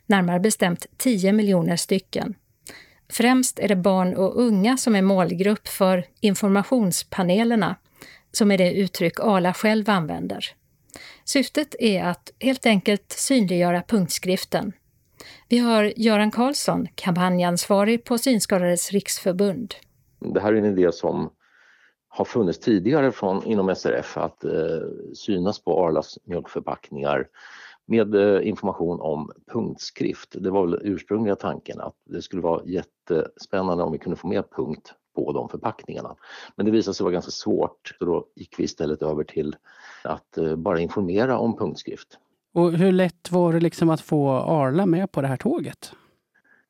[0.07, 2.35] Närmare bestämt 10 miljoner stycken.
[3.09, 7.77] Främst är det barn och unga som är målgrupp för informationspanelerna,
[8.33, 10.55] som är det uttryck Arla själv använder.
[11.25, 14.73] Syftet är att helt enkelt synliggöra punktskriften.
[15.49, 19.75] Vi har Göran Karlsson, kampanjansvarig på Synskadades riksförbund.
[20.21, 21.31] Det här är en idé som
[22.09, 24.53] har funnits tidigare från, inom SRF att eh,
[25.15, 27.29] synas på Arlas mjölkförpackningar
[27.87, 30.37] med eh, information om punktskrift.
[30.39, 34.45] Det var väl ursprungliga tanken att det skulle vara jättespännande om vi kunde få med
[34.51, 36.17] punkt på de förpackningarna.
[36.57, 39.57] Men det visade sig vara ganska svårt så då gick vi istället över till
[40.07, 42.19] att eh, bara informera om punktskrift.
[42.55, 45.93] Och hur lätt var det liksom att få Arla med på det här tåget?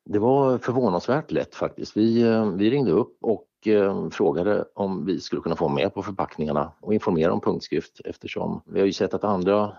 [0.05, 1.97] Det var förvånansvärt lätt faktiskt.
[1.97, 6.03] Vi, eh, vi ringde upp och eh, frågade om vi skulle kunna få med på
[6.03, 9.73] förpackningarna och informera om punktskrift eftersom vi har ju sett att andra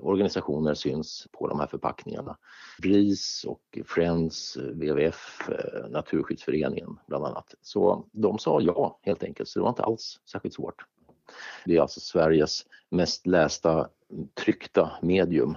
[0.00, 2.36] organisationer syns på de här förpackningarna.
[2.82, 5.50] BRIS och Friends, WWF,
[5.90, 7.54] Naturskyddsföreningen bland annat.
[7.62, 10.84] Så de sa ja helt enkelt, så det var inte alls särskilt svårt.
[11.64, 13.88] Det är alltså Sveriges mest lästa
[14.44, 15.56] tryckta medium.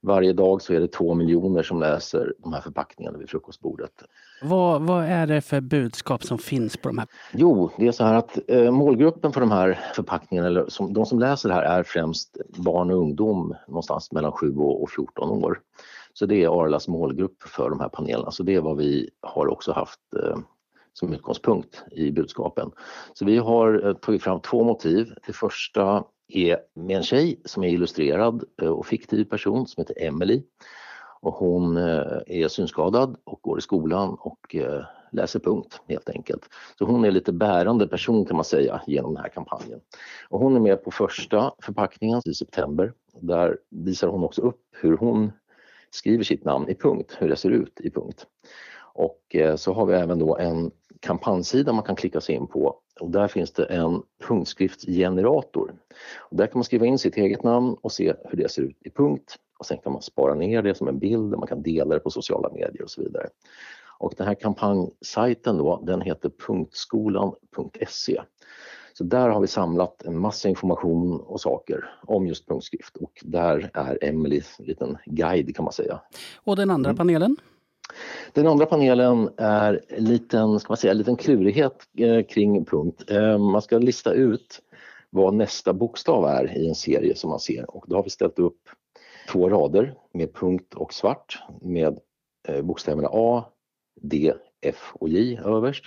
[0.00, 3.90] Varje dag så är det två miljoner som läser de här förpackningarna vid frukostbordet.
[4.42, 7.08] Vad, vad är det för budskap som finns på de här?
[7.32, 11.06] Jo, det är så här att eh, målgruppen för de här förpackningarna, eller som, de
[11.06, 15.60] som läser det här är främst barn och ungdom någonstans mellan 7 och 14 år.
[16.12, 18.30] Så det är Arlas målgrupp för de här panelerna.
[18.30, 20.38] Så det är vad vi har också haft eh,
[20.92, 22.70] som utgångspunkt i budskapen.
[23.14, 25.14] Så vi har eh, tagit fram två motiv.
[25.26, 30.06] Det första är med en tjej som är illustrerad eh, och fiktiv person som heter
[30.06, 30.42] Emily.
[31.20, 34.54] Och hon eh, är synskadad och går i skolan och
[35.12, 36.48] läser punkt helt enkelt.
[36.78, 39.80] Så hon är lite bärande person kan man säga genom den här kampanjen.
[40.28, 42.92] Och hon är med på första förpackningen i september.
[43.20, 45.32] Där visar hon också upp hur hon
[45.90, 48.26] skriver sitt namn i punkt, hur det ser ut i punkt.
[48.98, 53.10] Och så har vi även då en kampanjsida man kan klicka sig in på och
[53.10, 55.74] där finns det en punktskriftsgenerator.
[56.18, 58.76] Och där kan man skriva in sitt eget namn och se hur det ser ut
[58.80, 61.62] i punkt och sen kan man spara ner det som en bild och man kan
[61.62, 63.28] dela det på sociala medier och så vidare.
[63.98, 68.22] Och den här kampanjsajten då, den heter punktskolan.se.
[68.92, 73.70] Så där har vi samlat en massa information och saker om just punktskrift och där
[73.74, 76.00] är Emelies liten guide kan man säga.
[76.36, 76.96] Och den andra mm.
[76.96, 77.36] panelen?
[78.32, 83.10] Den andra panelen är en liten, ska man säga, en liten klurighet eh, kring punkt.
[83.10, 84.60] Eh, man ska lista ut
[85.10, 88.38] vad nästa bokstav är i en serie som man ser och då har vi ställt
[88.38, 88.60] upp
[89.32, 91.98] två rader med punkt och svart med
[92.48, 93.44] eh, bokstäverna A,
[94.00, 95.84] D, F och J överst.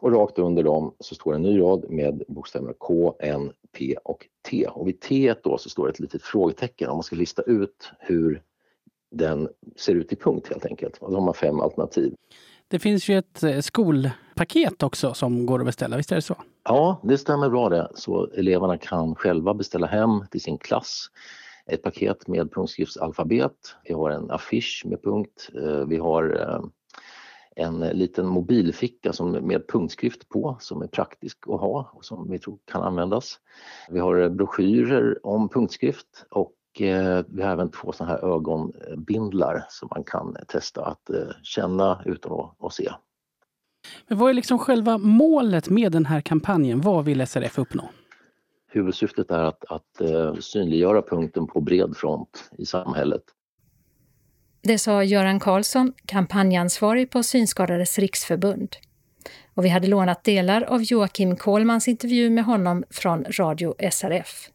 [0.00, 4.26] Och rakt under dem så står en ny rad med bokstäverna K, N, P och
[4.50, 4.66] T.
[4.66, 8.42] Och vid T då så står ett litet frågetecken om man ska lista ut hur
[9.10, 10.98] den ser ut i punkt helt enkelt.
[10.98, 12.14] Och då har man fem alternativ.
[12.68, 16.36] Det finns ju ett eh, skolpaket också som går att beställa, visst är det så?
[16.64, 17.88] Ja, det stämmer bra det.
[17.94, 21.10] Så eleverna kan själva beställa hem till sin klass
[21.66, 23.76] ett paket med punktskriftsalfabet.
[23.84, 25.50] Vi har en affisch med punkt.
[25.54, 26.60] Eh, vi har eh,
[27.56, 32.38] en liten mobilficka som med punktskrift på som är praktisk att ha och som vi
[32.38, 33.38] tror kan användas.
[33.90, 40.04] Vi har broschyrer om punktskrift och vi har även två sådana här ögonbindlar som man
[40.04, 42.90] kan testa att eh, känna utan att se.
[44.08, 46.80] Men vad är liksom själva målet med den här kampanjen?
[46.80, 47.88] Vad vill SRF uppnå?
[48.68, 53.22] Huvudsyftet är att, att uh, synliggöra punkten på bred front i samhället.
[54.62, 58.76] Det sa Göran Karlsson, kampanjansvarig på Synskadades riksförbund.
[59.54, 64.50] Och vi hade lånat delar av Joakim Kohlmans intervju med honom från Radio SRF.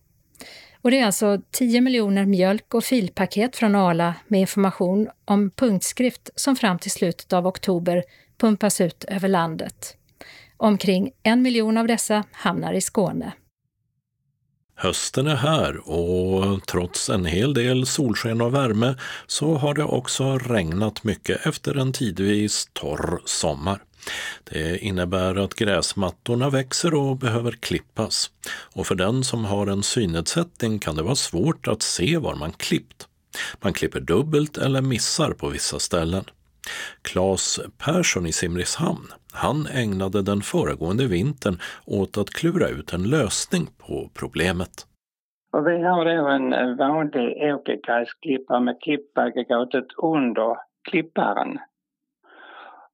[0.81, 6.29] Och det är alltså 10 miljoner mjölk och filpaket från Arla med information om punktskrift
[6.35, 8.03] som fram till slutet av oktober
[8.37, 9.95] pumpas ut över landet.
[10.57, 13.31] Omkring en miljon av dessa hamnar i Skåne.
[14.75, 18.95] Hösten är här och trots en hel del solsken och värme
[19.27, 23.81] så har det också regnat mycket efter en tidvis torr sommar.
[24.43, 28.31] Det innebär att gräsmattorna växer och behöver klippas.
[28.75, 32.51] Och för den som har en synnedsättning kan det vara svårt att se var man
[32.51, 33.07] klippt.
[33.63, 36.23] Man klipper dubbelt eller missar på vissa ställen.
[37.01, 43.67] Claes Persson i Simrishamn, han ägnade den föregående vintern åt att klura ut en lösning
[43.77, 44.87] på problemet.
[45.53, 50.57] Och vi har då en vanlig åkergräsklippare med klippaggregatet under
[50.89, 51.59] klipparen.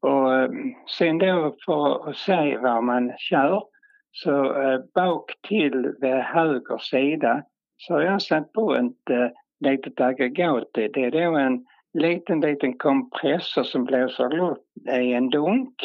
[0.02, 0.50] Och eh,
[0.98, 3.64] sen då för att se var man kör
[4.12, 7.44] så eh, bak till vid höger sida
[7.78, 9.28] så har jag satt på ett eh,
[9.60, 10.68] litet aggregat.
[10.74, 14.62] Det är då en liten, liten kompressor som blåser luft
[15.02, 15.76] i en dunk.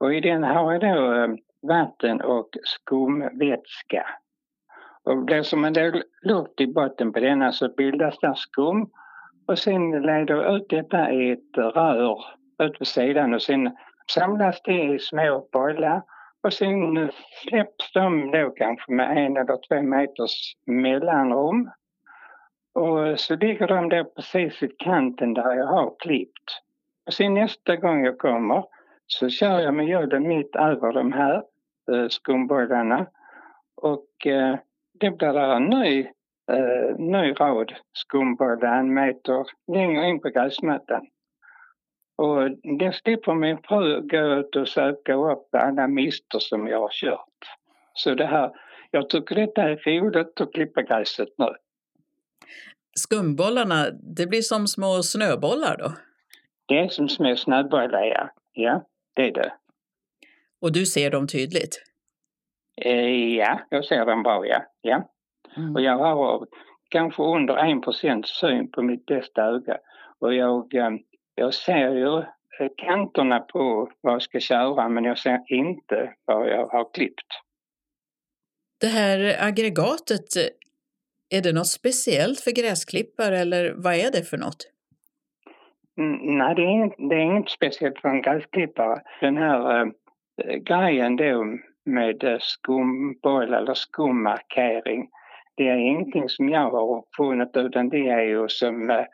[0.00, 1.36] Och i den har jag då
[1.68, 4.06] vatten och skumvätska.
[5.04, 8.90] Och blåser man då luft i botten på denna så bildas där skum
[9.46, 13.76] och sen leder ut detta i ett rör ut på sidan och sen
[14.10, 16.02] samlas det i små bollar
[16.42, 17.10] och sen
[17.42, 21.70] släpps de då kanske med en eller två meters mellanrum.
[22.74, 26.62] Och så ligger de då precis vid kanten där jag har klippt.
[27.06, 28.64] Och sen nästa gång jag kommer
[29.06, 31.42] så kör jag med mjölen mitt över de här
[31.92, 33.06] eh, skumbollarna
[33.82, 34.56] och eh,
[35.00, 36.00] det blir där en ny,
[36.52, 41.06] eh, ny rad skumbollar en meter längre in på gräsmattan.
[42.18, 46.90] Och det slipper min fru gå ut och söka upp alla mister som jag har
[46.92, 47.38] kört.
[47.94, 48.50] Så det här,
[48.90, 51.46] jag tycker detta är roligt att klippa gräset nu.
[52.94, 55.92] Skumbollarna, det blir som små snöbollar då?
[56.66, 58.30] Det är som små snöbollar, ja.
[58.52, 59.52] Ja, det är det.
[60.60, 61.84] Och du ser dem tydligt?
[62.76, 64.64] Eh, ja, jag ser dem bra, ja.
[64.80, 65.08] ja.
[65.56, 65.74] Mm.
[65.74, 66.46] Och jag har
[66.88, 69.78] kanske under en procents syn på mitt bästa öga.
[70.18, 70.90] Och jag, eh,
[71.38, 72.24] jag ser ju
[72.76, 77.26] kanterna på vad jag ska köra men jag ser inte vad jag har klippt.
[78.80, 80.28] Det här aggregatet,
[81.30, 84.62] är det något speciellt för gräsklippare eller vad är det för något?
[85.98, 89.02] Mm, nej, det är, inget, det är inget speciellt för en gräsklippare.
[89.20, 89.86] Den här äh,
[90.56, 91.44] grejen då
[91.84, 95.08] med skumboll eller skummarkering,
[95.56, 99.04] det är ingenting som jag har funnit utan det är ju som, äh,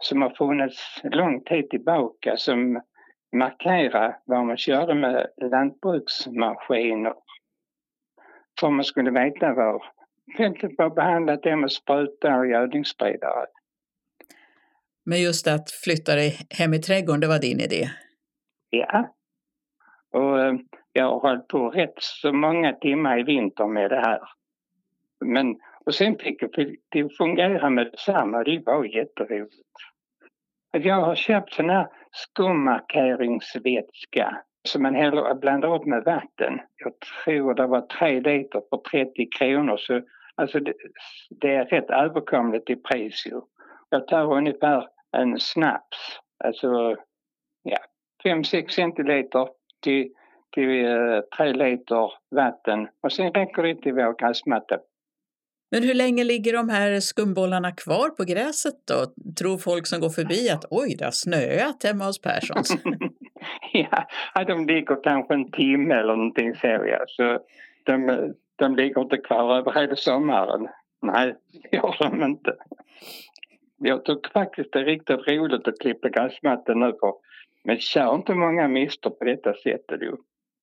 [0.00, 2.80] som har funnits lång tid tillbaka som
[3.36, 7.14] markerar vad man körde med lantbruksmaskiner.
[8.60, 9.82] För man skulle veta var
[10.36, 13.46] fältet var behandlat det med sprutar och gödningsspridare.
[15.04, 17.88] Men just att flytta dig hem i trädgården, det var din idé?
[18.70, 19.14] Ja.
[20.12, 20.54] Och eh,
[20.92, 24.20] jag har hållit på rätt så många timmar i vinter med det här.
[25.24, 25.56] Men,
[25.88, 26.42] och sen fick
[26.88, 29.54] det fungera med detsamma, det var jätteroligt.
[30.72, 36.60] Jag har köpt sån här skummarkeringsvätska som man häller, blandar upp med vatten.
[36.76, 36.92] Jag
[37.24, 40.02] tror det var tre liter för 30 kronor så
[40.34, 40.74] alltså det,
[41.30, 43.40] det är rätt överkomligt i pris ju.
[43.88, 46.96] Jag tar ungefär en snaps, alltså
[47.62, 47.78] ja,
[48.24, 49.48] 5-6 centiliter
[49.82, 50.12] till,
[50.54, 54.78] till eh, uh, 3 liter vatten och sen räcker det till vår gräsmatta.
[55.70, 59.32] Men hur länge ligger de här skumbollarna kvar på gräset då?
[59.38, 62.76] Tror folk som går förbi att oj, det har snöat hemma hos Perssons?
[63.72, 64.06] ja,
[64.46, 66.66] de ligger kanske en timme eller någonting så.
[66.66, 67.04] Ja.
[67.06, 67.38] så
[67.84, 70.68] de, de ligger inte kvar över hela sommaren.
[71.02, 72.54] Nej, det gör de inte.
[73.78, 77.12] Jag tycker faktiskt det är riktigt roligt att klippa gräsmattan nu för
[77.64, 80.16] men kör inte många mister på detta sättet ju.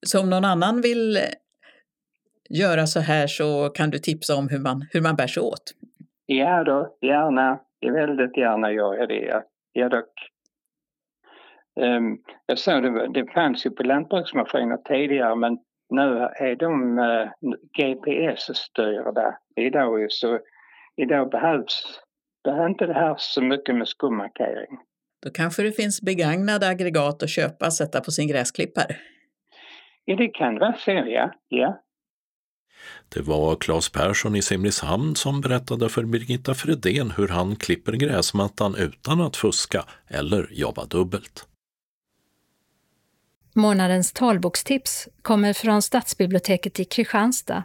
[0.05, 1.17] Så om någon annan vill
[2.49, 5.73] göra så här så kan du tipsa om hur man, hur man bär sig åt?
[6.25, 7.59] Ja då, gärna.
[7.81, 9.43] Väldigt gärna gör jag det.
[9.73, 10.11] Ja, dock.
[11.79, 15.57] Um, jag såg det, det fanns ju på lantbruksmaskiner tidigare men
[15.89, 17.29] nu är de uh, eh,
[17.77, 20.39] GPS-styrda idag så
[20.95, 22.01] idag behövs
[22.45, 24.77] behöver inte det här så mycket med skummarkering.
[25.23, 28.95] Då kanske det finns begagnade aggregat att köpa och sätta på sin gräsklippare?
[30.05, 31.31] Ja, det kan vara så, ja.
[31.47, 31.81] ja.
[33.09, 38.75] Det var Claes Persson i Simrishamn som berättade för Birgitta Fredén hur han klipper gräsmattan
[38.75, 41.47] utan att fuska eller jobba dubbelt.
[43.53, 47.63] Månadens talbokstips kommer från Stadsbiblioteket i Kristianstad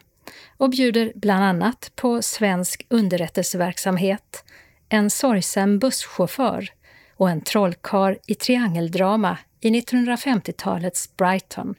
[0.56, 4.44] och bjuder bland annat på svensk underrättelseverksamhet,
[4.88, 6.68] en sorgsen busschaufför
[7.16, 11.74] och en trollkar i triangeldrama i 1950-talets Brighton.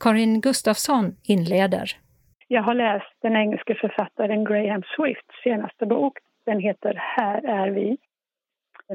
[0.00, 2.01] Karin Gustafsson inleder.
[2.52, 6.18] Jag har läst den engelske författaren Graham Swifts senaste bok.
[6.46, 7.96] Den heter Här är vi.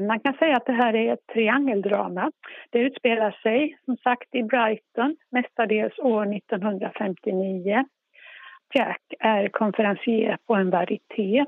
[0.08, 2.32] Man kan säga att det här är ett triangeldrama.
[2.70, 7.84] Det utspelar sig som sagt i Brighton, mestadels år 1959.
[8.74, 11.44] Jack är konferencier på en varieté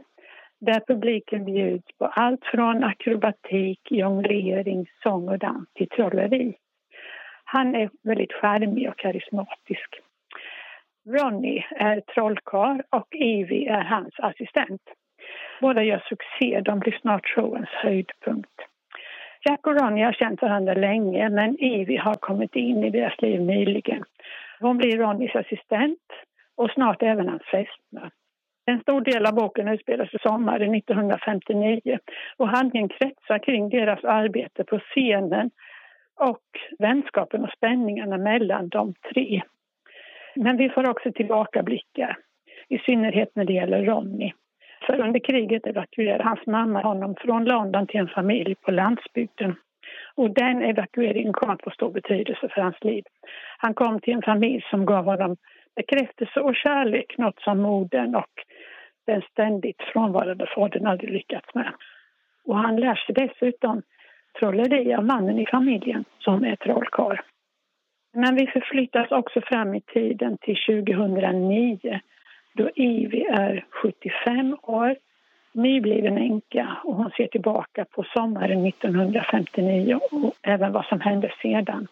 [0.60, 6.56] där publiken bjuds på allt från akrobatik, jonglering, sång och dans till trolleri.
[7.44, 10.00] Han är väldigt charmig och karismatisk.
[11.08, 14.82] Ronny är trollkarl och Evie är hans assistent.
[15.60, 18.60] Båda gör succé, de blir snart showens höjdpunkt.
[19.44, 23.40] Jack och Ronny har känt varandra länge men Evie har kommit in i deras liv
[23.40, 24.04] nyligen.
[24.60, 26.02] Hon blir Ronnys assistent
[26.56, 28.10] och snart även hans fästmö.
[28.66, 31.98] En stor del av boken utspelar sig sommaren 1959
[32.36, 35.50] och handlingen kretsar kring deras arbete på scenen
[36.16, 36.44] och
[36.78, 39.42] vänskapen och spänningarna mellan de tre.
[40.34, 42.16] Men vi får också tillbakablickar,
[42.68, 44.32] i synnerhet när det gäller Ronny.
[44.86, 49.54] För under kriget evakuerade hans mamma honom från London till en familj på landsbygden.
[50.14, 53.04] Och den evakueringen kom att få stor betydelse för hans liv.
[53.58, 55.36] Han kom till en familj som gav honom
[55.76, 58.34] bekräftelse och kärlek, något som modern och
[59.06, 61.72] den ständigt frånvarande fadern aldrig lyckats med.
[62.44, 63.82] Och han lär sig dessutom
[64.38, 67.16] trolleri av mannen i familjen som är trollkarl.
[68.12, 72.00] Men vi förflyttas också fram i tiden till 2009
[72.54, 74.96] då Ivy är 75 år,
[75.52, 81.86] nybliven änka och hon ser tillbaka på sommaren 1959 och även vad som hände sedan.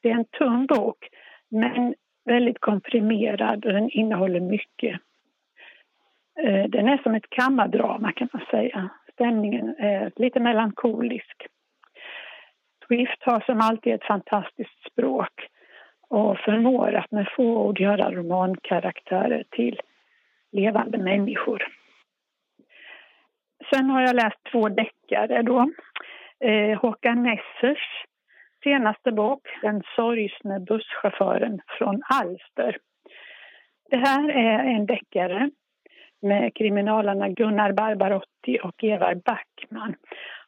[0.00, 1.08] Det är en tunn bok,
[1.48, 1.94] men
[2.24, 5.00] väldigt komprimerad och den innehåller mycket.
[6.40, 8.90] Eh, den är som ett kammardrama kan man säga.
[9.12, 11.46] Stämningen är lite melankolisk.
[12.86, 15.46] Swift har som alltid ett fantastiskt språk
[16.08, 19.80] och förmår att med få ord göra romankaraktärer till
[20.52, 21.66] levande människor.
[23.72, 25.70] Sen har jag läst två deckare då.
[26.40, 28.04] Eh, Håkan Nessers
[28.64, 32.76] senaste bok, Den sorgsne busschauffören från Alster.
[33.90, 35.50] Det här är en deckare
[36.22, 39.94] med kriminalarna Gunnar Barbarotti och Evar Backman.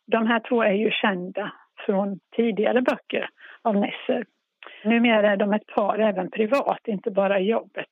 [0.07, 1.53] De här två är ju kända
[1.87, 3.29] från tidigare böcker
[3.63, 4.25] av Nesser.
[4.85, 7.89] Numera är de ett par även privat, inte bara i jobbet.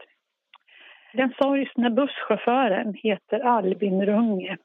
[1.12, 4.56] Den sorgsne busschauffören heter Albin Runge.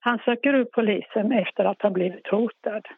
[0.00, 2.88] Han söker upp polisen efter att ha blivit hotad.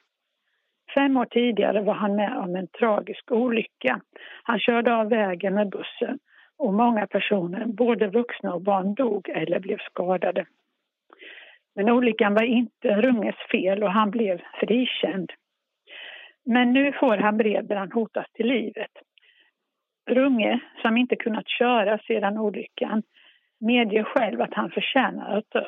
[0.94, 4.00] Fem år tidigare var han med om en tragisk olycka.
[4.42, 6.18] Han körde av vägen med bussen
[6.58, 10.46] och många personer, både vuxna och barn, dog eller blev skadade.
[11.74, 15.32] Men olyckan var inte Runges fel och han blev frikänd.
[16.44, 18.90] Men nu får han brev där han hotas till livet.
[20.10, 23.02] Runge, som inte kunnat köra sedan olyckan,
[23.60, 25.64] medger själv att han förtjänar att dö.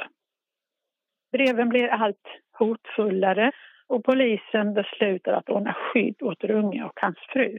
[1.33, 3.53] Breven blir allt hotfullare
[3.87, 7.59] och polisen beslutar att ordna skydd åt Runge och hans fru.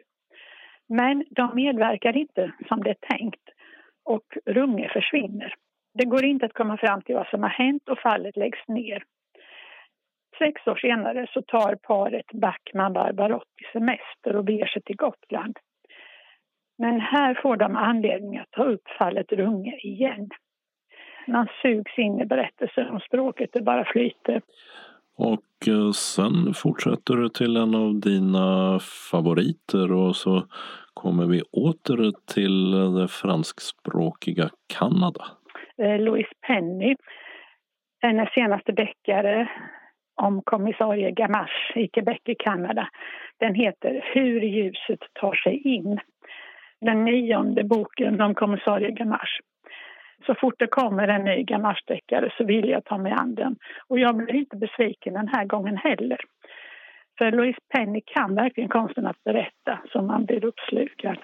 [0.88, 3.50] Men de medverkar inte som det är tänkt
[4.06, 5.54] och Runge försvinner.
[5.94, 9.04] Det går inte att komma fram till vad som har hänt och fallet läggs ner.
[10.38, 15.58] Sex år senare så tar paret Backman Barbarotti semester och beger sig till Gotland.
[16.78, 20.30] Men här får de anledning att ta upp fallet Runge igen.
[21.28, 24.42] Man sugs in i berättelsen och språket det bara flyter.
[25.18, 28.80] Och eh, sen fortsätter du till en av dina
[29.12, 30.48] favoriter och så
[30.94, 35.26] kommer vi åter till det franskspråkiga Kanada.
[35.78, 36.96] Eh, Louise Penny,
[38.02, 39.50] hennes senaste deckare
[40.16, 42.90] om kommissarie Gamache i Quebec i Kanada.
[43.40, 46.00] Den heter Hur ljuset tar sig in.
[46.82, 49.42] Den nionde boken om kommissarie Gamache.
[50.26, 53.56] Så fort det kommer en ny Gamache-deckare så vill jag ta mig an den.
[53.88, 56.18] Och jag blir inte besviken den här gången heller.
[57.18, 61.18] För Louise Penny kan verkligen konsten att berätta så man blir uppslukad.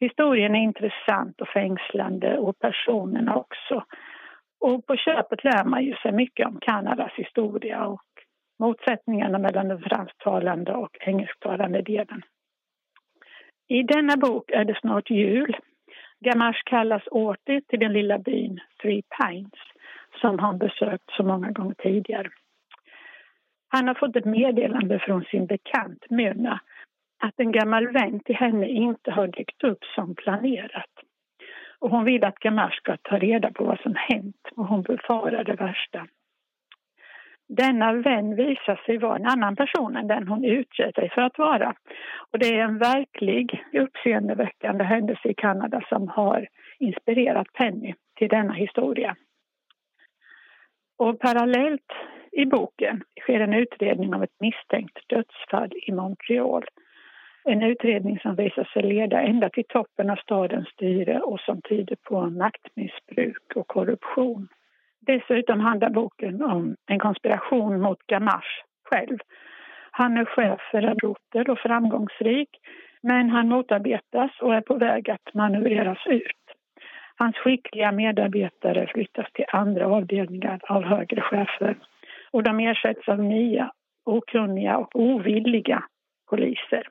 [0.00, 3.84] Historien är intressant och fängslande och personerna också.
[4.60, 8.02] Och på köpet lär man ju sig mycket om Kanadas historia och
[8.58, 12.22] motsättningarna mellan den fransktalande och engelsktalande delen.
[13.68, 15.56] I denna bok är det snart jul.
[16.24, 19.60] Gamache kallas åter till den lilla byn Three Pines
[20.20, 22.30] som han besökt så många gånger tidigare.
[23.68, 26.60] Han har fått ett meddelande från sin bekant Myrna
[27.18, 30.90] att en gammal vän till henne inte har dykt upp som planerat.
[31.80, 35.44] Och hon vill att Gamache ska ta reda på vad som hänt och hon befarar
[35.44, 36.06] det värsta.
[37.48, 41.38] Denna vän visar sig vara en annan person än den hon utger sig för att
[41.38, 41.74] vara.
[42.30, 48.52] Och det är en verklig uppseendeväckande händelse i Kanada som har inspirerat Penny till denna
[48.52, 49.16] historia.
[50.98, 51.92] Och parallellt
[52.32, 56.64] i boken sker en utredning av ett misstänkt dödsfall i Montreal.
[57.44, 61.96] En utredning som visar sig leda ända till toppen av stadens styre och som tyder
[62.02, 64.48] på maktmissbruk och korruption.
[65.00, 69.18] Dessutom handlar boken om en konspiration mot Gamache själv.
[69.90, 72.48] Han är chef för en rotel och framgångsrik
[73.02, 76.36] men han motarbetas och är på väg att manövreras ut.
[77.16, 81.76] Hans skickliga medarbetare flyttas till andra avdelningar av högre chefer
[82.30, 83.72] och de ersätts av nya,
[84.04, 85.84] okunniga och ovilliga
[86.30, 86.88] poliser.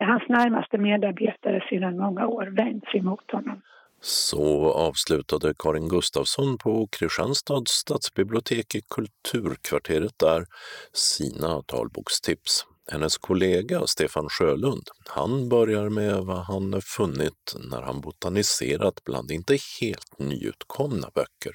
[0.00, 3.62] Hans närmaste medarbetare sedan många år vänds emot honom.
[4.02, 10.44] Så avslutade Karin Gustafsson på Kristianstads stadsbibliotek i Kulturkvarteret där
[10.92, 12.66] sina talbokstips.
[12.92, 19.56] Hennes kollega Stefan Sjölund, han börjar med vad han funnit när han botaniserat bland inte
[19.80, 21.52] helt nyutkomna böcker.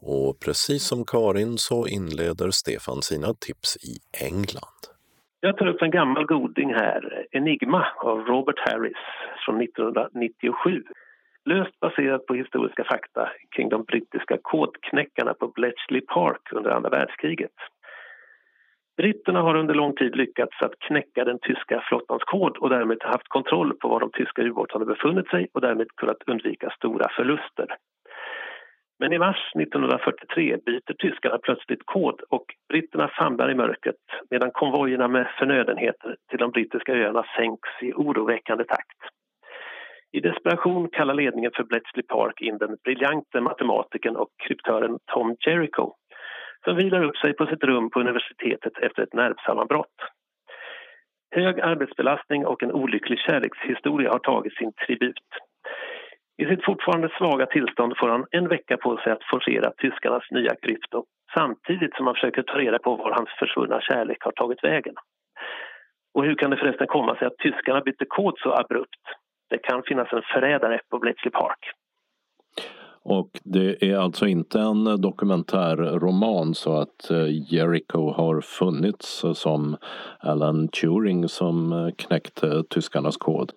[0.00, 4.95] Och precis som Karin så inleder Stefan sina tips i England.
[5.46, 8.96] Jag tar upp en gammal goding här, Enigma av Robert Harris
[9.44, 10.82] från 1997
[11.44, 17.56] löst baserat på historiska fakta kring de brittiska kodknäckarna på Bletchley Park under andra världskriget.
[18.96, 23.28] Britterna har under lång tid lyckats att knäcka den tyska flottans kod och därmed haft
[23.28, 27.76] kontroll på var de tyska ubåtarna befunnit sig och därmed kunnat undvika stora förluster.
[28.98, 35.08] Men i mars 1943 byter tyskarna plötsligt kod och britterna famlar i mörkret medan konvojerna
[35.08, 39.00] med förnödenheter till de brittiska öarna sänks i oroväckande takt.
[40.12, 45.92] I desperation kallar ledningen för Bletchley Park in den briljante matematikern och kryptören Tom Jericho
[46.64, 49.96] som vilar upp sig på sitt rum på universitetet efter ett nervsammanbrott.
[51.30, 55.28] Hög arbetsbelastning och en olycklig kärlekshistoria har tagit sin tribut.
[56.38, 60.54] I sitt fortfarande svaga tillstånd får han en vecka på sig att forcera tyskarnas nya
[60.62, 64.94] krypto samtidigt som han försöker ta reda på var hans försvunna kärlek har tagit vägen.
[66.14, 69.04] Och hur kan det förresten komma sig att tyskarna bytte kod så abrupt?
[69.50, 71.58] Det kan finnas en förrädare på Bletchley Park.
[73.02, 79.76] Och det är alltså inte en dokumentärroman så att eh, Jericho har funnits eh, som
[80.20, 83.52] Alan Turing som eh, knäckte tyskarnas kod?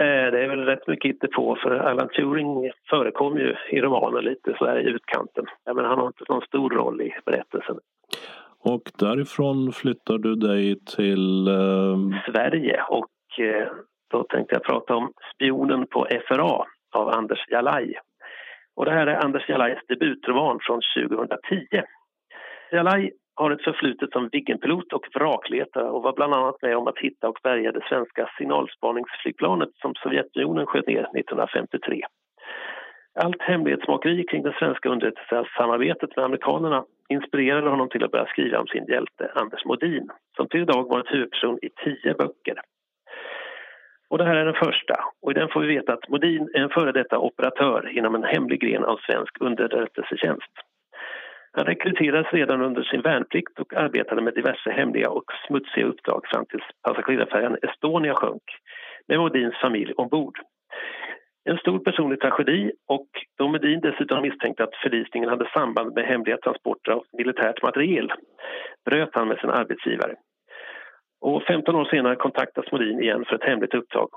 [0.00, 4.54] Eh, det är väl rätt mycket på för Alan Turing förekommer ju i romanen lite
[4.58, 5.44] så här i utkanten.
[5.74, 7.78] Men han har inte någon stor roll i berättelsen.
[8.58, 11.48] Och därifrån flyttar du dig till?
[11.48, 12.32] Eh...
[12.32, 13.68] Sverige och eh,
[14.10, 17.94] då tänkte jag prata om Spionen på FRA av Anders Jalaj.
[18.76, 21.66] Och det här är Anders Jalajs debutroman från 2010.
[22.72, 26.98] Jalaj har ett förflutet som Viggenpilot och vrakletare och var bland annat med om att
[26.98, 32.02] hitta och bärga det svenska signalspaningsflygplanet som Sovjetunionen sköt ner 1953.
[33.14, 38.66] Allt hemlighetsmakeri kring det svenska underrättelsesamarbetet med amerikanerna inspirerade honom till att börja skriva om
[38.66, 42.56] sin hjälte Anders Modin som till idag varit huvudperson i tio böcker.
[44.10, 46.60] Och det här är den första och i den får vi veta att Modin är
[46.60, 50.69] en före detta operatör inom en hemlig gren av svensk underrättelsetjänst.
[51.52, 56.46] Han rekryterades redan under sin värnplikt och arbetade med diverse hemliga och smutsiga uppdrag fram
[56.46, 58.42] tills passagerarfärjan Estonia sjönk
[59.08, 60.38] med Modins familj ombord.
[61.44, 66.36] En stor personlig tragedi och då Medin dessutom misstänkte att förlisningen hade samband med hemliga
[66.36, 68.12] transporter av militärt materiel
[68.84, 70.14] bröt han med sin arbetsgivare.
[71.20, 74.08] Och 15 år senare kontaktas Modin igen för ett hemligt uppdrag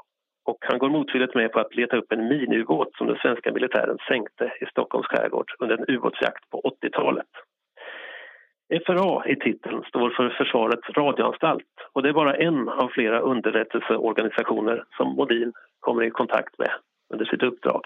[0.46, 3.98] och han går motvilligt med på att leta upp en miniubåt som den svenska militären
[4.08, 7.28] sänkte i Stockholms skärgård under en ubåtsjakt på 80-talet.
[8.86, 14.84] FRA i titeln står för Försvarets radioanstalt och det är bara en av flera underrättelseorganisationer
[14.98, 16.72] som Modin kommer i kontakt med
[17.14, 17.82] under sitt uppdrag.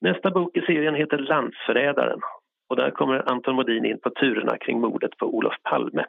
[0.00, 2.20] Nästa bok i serien heter Landsförrädaren
[2.68, 6.04] och där kommer Anton Modin in på turerna kring mordet på Olof Palme.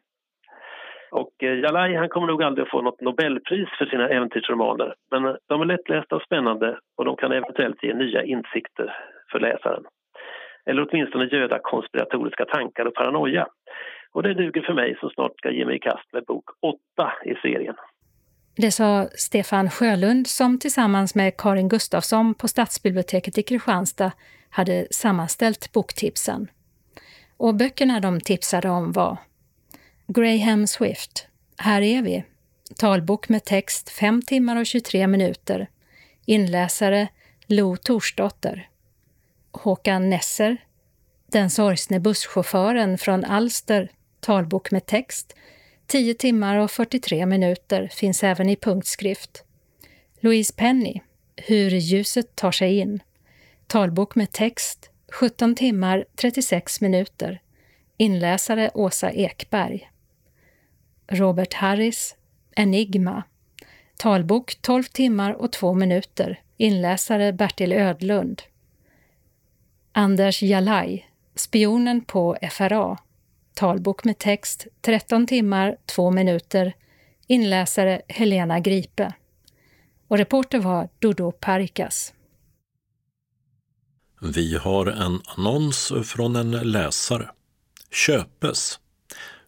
[1.21, 5.25] Och eh, Jalaj han kommer nog aldrig att få något Nobelpris för sina äventyrsromaner men
[5.25, 8.95] eh, de är lättlästa och spännande och de kan eventuellt ge nya insikter
[9.31, 9.83] för läsaren.
[10.65, 13.47] Eller åtminstone göda konspiratoriska tankar och paranoia.
[14.11, 17.13] Och det duger för mig som snart ska ge mig i kast med bok 8
[17.25, 17.75] i serien.
[18.57, 24.11] Det sa Stefan Sjölund som tillsammans med Karin Gustafsson på Stadsbiblioteket i Kristianstad
[24.49, 26.47] hade sammanställt boktipsen.
[27.37, 29.17] Och böckerna de tipsade om var
[30.07, 31.27] Graham Swift,
[31.57, 32.23] Här är vi,
[32.75, 35.69] talbok med text 5 timmar och 23 minuter,
[36.25, 37.07] inläsare
[37.45, 38.69] Lo Torsdotter.
[39.51, 40.57] Håkan Nesser,
[41.27, 45.35] Den sorgsne busschauffören från Alster, talbok med text
[45.87, 49.43] 10 timmar och 43 minuter finns även i punktskrift.
[50.19, 51.01] Louise Penny,
[51.35, 52.99] Hur ljuset tar sig in.
[53.67, 57.41] Talbok med text, 17 timmar 36 minuter.
[57.97, 59.89] Inläsare Åsa Ekberg.
[61.07, 62.15] Robert Harris,
[62.55, 63.23] Enigma.
[63.97, 66.41] Talbok 12 timmar och 2 minuter.
[66.57, 68.41] Inläsare Bertil Ödlund.
[69.91, 72.97] Anders Jalaj, Spionen på FRA.
[73.53, 76.73] Talbok med text 13 timmar 2 minuter.
[77.27, 79.13] Inläsare Helena Gripe.
[80.07, 82.13] Och reporter var Dodo Parikas.
[84.21, 87.29] Vi har en annons från en läsare.
[87.91, 88.79] Köpes.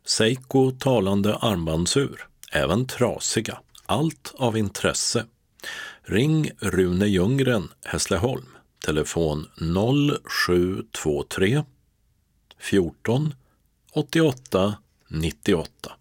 [0.07, 3.59] Seiko talande armbandsur, även trasiga.
[3.85, 5.25] Allt av intresse.
[6.01, 8.45] Ring Rune Ljunggren, Hässleholm.
[8.85, 9.47] Telefon
[10.29, 11.63] 0723
[12.57, 13.33] 14
[13.93, 14.77] 88
[15.07, 15.91] 98.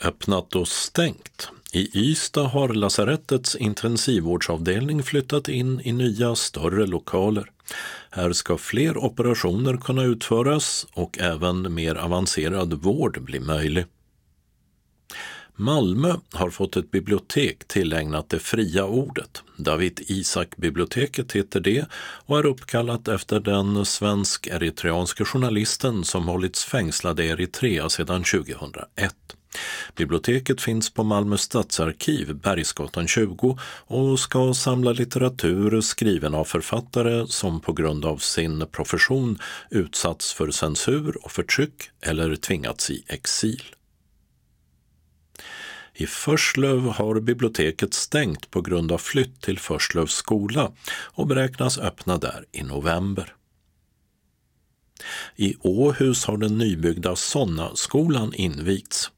[0.00, 1.50] Öppnat och stängt.
[1.72, 7.50] I Ystad har lasarettets intensivvårdsavdelning flyttat in i nya större lokaler.
[8.10, 13.86] Här ska fler operationer kunna utföras och även mer avancerad vård bli möjlig.
[15.58, 19.42] Malmö har fått ett bibliotek tillägnat det fria ordet.
[19.56, 21.84] David Isak-biblioteket heter det
[22.26, 29.14] och är uppkallat efter den svensk-eritreanske journalisten som hållits fängslad i Eritrea sedan 2001.
[29.96, 37.60] Biblioteket finns på Malmö stadsarkiv, Bergsgatan 20 och ska samla litteratur skriven av författare som
[37.60, 39.38] på grund av sin profession
[39.70, 43.62] utsatts för censur och förtryck eller tvingats i exil.
[45.98, 52.18] I Förslöv har biblioteket stängt på grund av flytt till Förslövs skola och beräknas öppna
[52.18, 53.34] där i november.
[55.36, 59.10] I Åhus har den nybyggda Sonna-skolan invigts.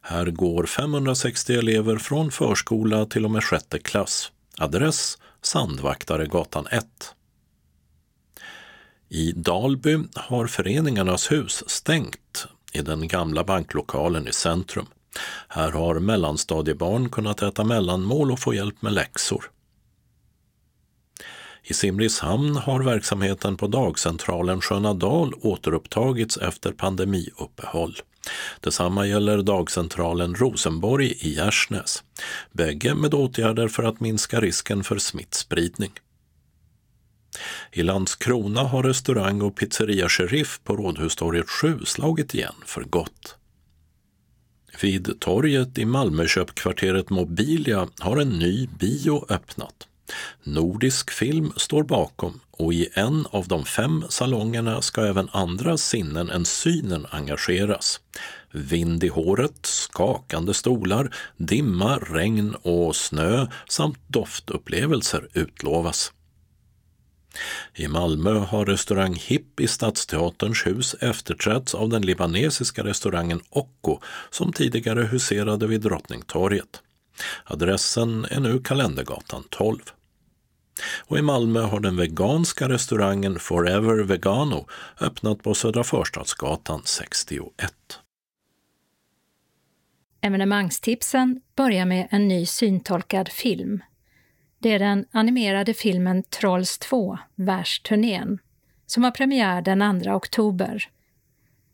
[0.00, 4.32] Här går 560 elever från förskola till och med sjätte klass.
[4.58, 6.86] Adress Sandvaktaregatan 1.
[9.08, 14.86] I Dalby har Föreningarnas hus stängt i den gamla banklokalen i centrum.
[15.48, 19.50] Här har mellanstadiebarn kunnat äta mellanmål och få hjälp med läxor.
[21.62, 27.96] I Simrishamn har verksamheten på dagcentralen Sköna Dal återupptagits efter pandemiuppehåll.
[28.60, 32.02] Detsamma gäller dagcentralen Rosenborg i Gärsnäs.
[32.52, 35.92] Bägge med åtgärder för att minska risken för smittspridning.
[37.72, 43.36] I Landskrona har restaurang och pizzeria Sheriff på Rådhustorget 7 slagit igen för gott.
[44.80, 49.88] Vid torget i Malmököpkvarteret Mobilia har en ny bio öppnat.
[50.42, 56.30] Nordisk film står bakom och i en av de fem salongerna ska även andra sinnen
[56.30, 58.00] än synen engageras.
[58.50, 66.12] Vind i håret, skakande stolar, dimma, regn och snö samt doftupplevelser utlovas.
[67.74, 73.98] I Malmö har restaurang Hipp i Stadsteaterns hus efterträtts av den libanesiska restaurangen Occo
[74.30, 76.82] som tidigare huserade vid Drottningtorget.
[77.44, 79.78] Adressen är nu Kalendergatan 12.
[81.06, 84.66] Och i Malmö har den veganska restaurangen Forever Vegano
[85.00, 87.72] öppnat på Södra Förstadsgatan 61.
[90.20, 93.82] Evenemangstipsen börjar med en ny syntolkad film.
[94.58, 98.38] Det är den animerade filmen Trolls 2, Världsturnén,
[98.86, 100.88] som har premiär den 2 oktober.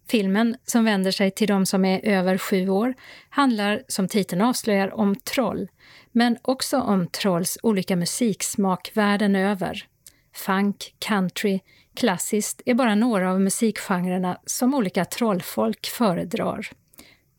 [0.08, 2.94] Filmen, som vänder sig till de som är över sju år,
[3.28, 5.68] handlar som titeln avslöjar om troll,
[6.12, 9.86] men också om trolls olika musiksmak världen över.
[10.34, 11.60] Funk, country,
[11.94, 16.70] klassiskt är bara några av musikgenrerna som olika trollfolk föredrar.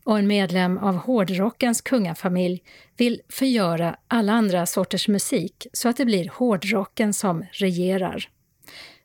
[0.03, 2.63] Och en medlem av hårdrockens kungafamilj
[2.97, 8.30] vill förgöra alla andra sorters musik så att det blir hårdrocken som regerar.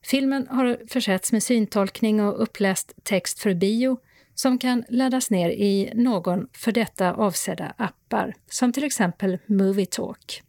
[0.04, 3.98] Filmen har försetts med syntolkning och uppläst text för bio
[4.36, 10.42] som kan laddas ner i någon för detta avsedda appar, som till exempel Movietalk.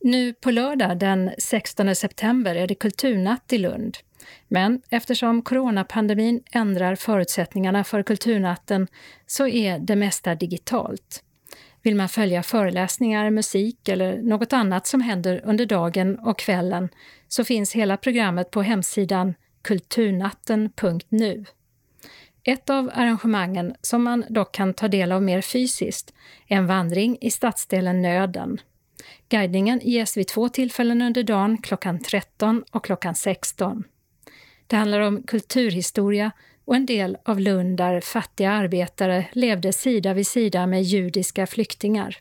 [0.00, 3.98] Nu på lördag den 16 september är det kulturnatt i Lund.
[4.48, 8.86] Men eftersom coronapandemin ändrar förutsättningarna för kulturnatten
[9.26, 11.22] så är det mesta digitalt.
[11.82, 16.88] Vill man följa föreläsningar, musik eller något annat som händer under dagen och kvällen
[17.28, 21.44] så finns hela programmet på hemsidan kulturnatten.nu.
[22.46, 26.14] Ett av arrangemangen som man dock kan ta del av mer fysiskt
[26.48, 28.60] är en vandring i stadsdelen Nöden.
[29.28, 33.84] Guidningen ges vid två tillfällen under dagen, klockan 13 och klockan 16.
[34.66, 36.30] Det handlar om kulturhistoria
[36.64, 42.16] och en del av Lund där fattiga arbetare levde sida vid sida med judiska flyktingar.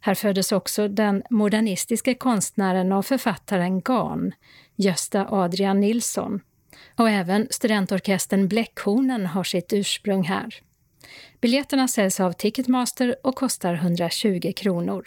[0.00, 4.32] Här föddes också den modernistiska konstnären och författaren Gan,
[4.76, 6.40] Gösta Adrian Nilsson.
[6.96, 10.54] Och även studentorkestern Bläckhornen har sitt ursprung här.
[11.40, 15.04] Biljetterna säljs av Ticketmaster och kostar 120 kronor.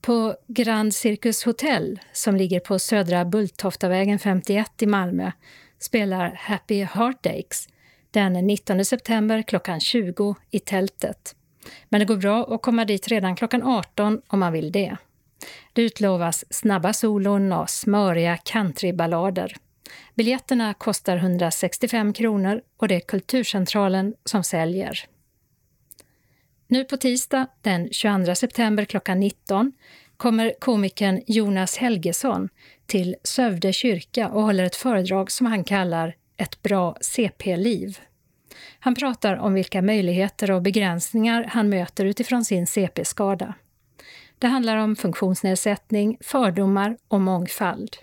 [0.00, 5.32] På Grand Circus Hotel, som ligger på Södra Bulltoftavägen 51 i Malmö,
[5.78, 7.68] spelar Happy Heartaches
[8.10, 11.36] den 19 september klockan 20 i tältet.
[11.88, 14.96] Men det går bra att komma dit redan klockan 18 om man vill det.
[15.72, 19.56] Det utlovas snabba solon och smöriga countryballader.
[20.14, 25.00] Biljetterna kostar 165 kronor och det är Kulturcentralen som säljer.
[26.66, 29.72] Nu på tisdag den 22 september klockan 19
[30.16, 32.48] kommer komikern Jonas Helgesson
[32.86, 37.98] till Sövde kyrka och håller ett föredrag som han kallar Ett bra CP-liv.
[38.78, 43.54] Han pratar om vilka möjligheter och begränsningar han möter utifrån sin CP-skada.
[44.38, 47.96] Det handlar om funktionsnedsättning, fördomar och mångfald.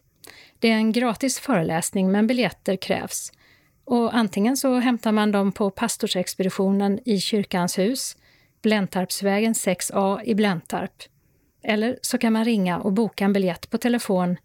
[0.61, 3.31] Det är en gratis föreläsning men biljetter krävs.
[3.85, 8.17] Och antingen så hämtar man dem på pastorsexpeditionen i Kyrkans hus,
[8.61, 11.03] Blentarpsvägen 6A i Blentarp.
[11.63, 14.37] Eller så kan man ringa och boka en biljett på telefon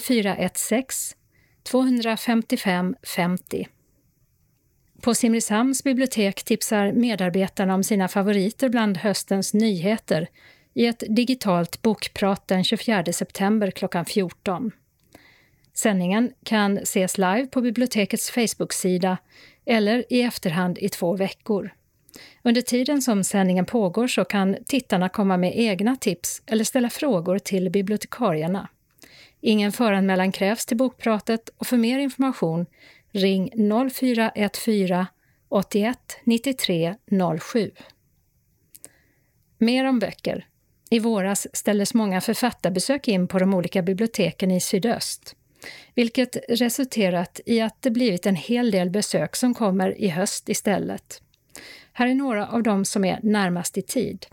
[0.00, 1.18] 0416
[1.62, 3.68] 255 50.
[5.00, 10.28] På Simrishamns bibliotek tipsar medarbetarna om sina favoriter bland höstens nyheter
[10.74, 14.72] i ett digitalt bokprat den 24 september klockan 14.
[15.78, 19.18] Sändningen kan ses live på bibliotekets Facebook-sida
[19.64, 21.70] eller i efterhand i två veckor.
[22.42, 27.38] Under tiden som sändningen pågår så kan tittarna komma med egna tips eller ställa frågor
[27.38, 28.68] till bibliotekarierna.
[29.40, 32.66] Ingen föranmälan krävs till bokpratet och för mer information
[33.12, 33.50] ring
[33.90, 35.06] 0414
[35.48, 36.94] 81 93
[37.40, 37.70] 07.
[39.58, 40.46] Mer om böcker
[40.90, 45.36] I våras ställdes många författarbesök in på de olika biblioteken i sydöst,
[45.94, 51.22] vilket resulterat i att det blivit en hel del besök som kommer i höst istället.
[51.92, 54.26] Här är några av dem som är närmast i tid.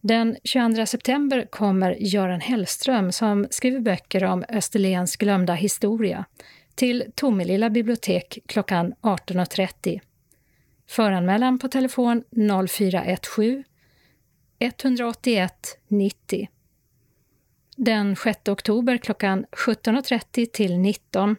[0.00, 6.24] Den 22 september kommer Göran Hellström som skriver böcker om Österlens glömda historia
[6.74, 10.00] till Tomelilla bibliotek klockan 18.30.
[10.88, 12.24] Föranmälan på telefon
[12.68, 13.64] 0417
[14.58, 16.48] 181 90.
[17.78, 21.36] Den 6 oktober klockan 17.30 till 19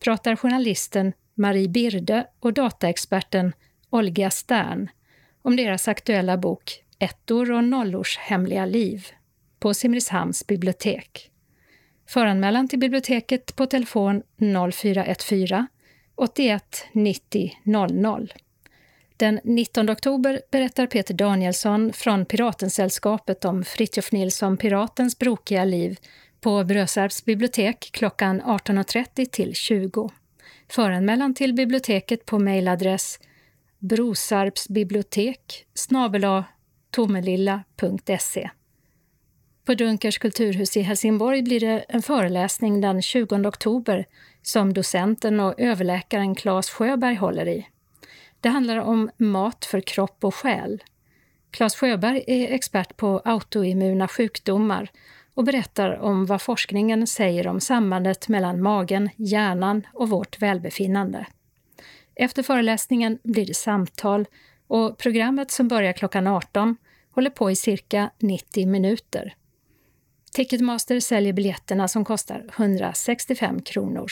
[0.00, 3.52] pratar journalisten Marie Birde och dataexperten
[3.90, 4.88] Olga Stern
[5.42, 9.06] om deras aktuella bok Ettor och nollors hemliga liv
[9.58, 11.30] på Simrishamns bibliotek.
[12.06, 14.22] Föranmälan till biblioteket på telefon
[14.72, 15.66] 0414
[16.14, 18.32] 81 90 00.
[19.18, 25.98] Den 19 oktober berättar Peter Danielsson från Piratensällskapet om Fritjof Nilsson Piratens brokiga liv
[26.40, 30.10] på Brösarps bibliotek klockan 18.30 till 20.
[30.68, 33.18] Föranmälan till biblioteket på mejladress
[33.78, 35.66] brosarpsbibliotek
[36.90, 38.50] tomelilla.se.
[39.64, 44.06] På Dunkers kulturhus i Helsingborg blir det en föreläsning den 20 oktober
[44.42, 47.66] som docenten och överläkaren Claes Sjöberg håller i.
[48.40, 50.82] Det handlar om mat för kropp och själ.
[51.50, 54.90] Claes Sjöberg är expert på autoimmuna sjukdomar
[55.34, 61.26] och berättar om vad forskningen säger om sambandet mellan magen, hjärnan och vårt välbefinnande.
[62.14, 64.26] Efter föreläsningen blir det samtal
[64.66, 66.76] och programmet som börjar klockan 18
[67.10, 69.34] håller på i cirka 90 minuter.
[70.32, 74.10] Ticketmaster säljer biljetterna som kostar 165 kronor.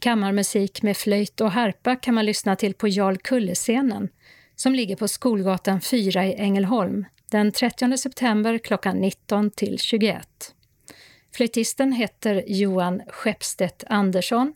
[0.00, 4.08] Kammarmusik med flöjt och harpa kan man lyssna till på Jarl Kulle-scenen
[4.56, 10.54] som ligger på Skolgatan 4 i Ängelholm den 30 september klockan 19 till 21.
[11.34, 14.54] Flöjtisten heter Johan Skeppstedt Andersson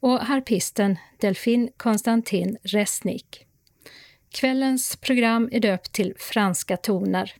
[0.00, 3.46] och harpisten Delfin Konstantin Resnik.
[4.30, 7.34] Kvällens program är döpt till Franska toner.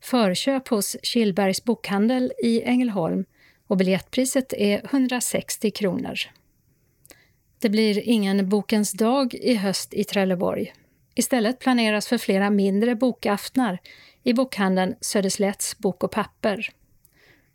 [0.00, 3.24] Förköp hos Killbergs bokhandel i Ängelholm
[3.66, 6.37] och biljettpriset är 160 kronor.
[7.60, 10.72] Det blir ingen Bokens dag i höst i Trelleborg.
[11.14, 13.78] Istället planeras för flera mindre bokaftnar
[14.22, 16.68] i bokhandeln Söderslätts Bok och Papper.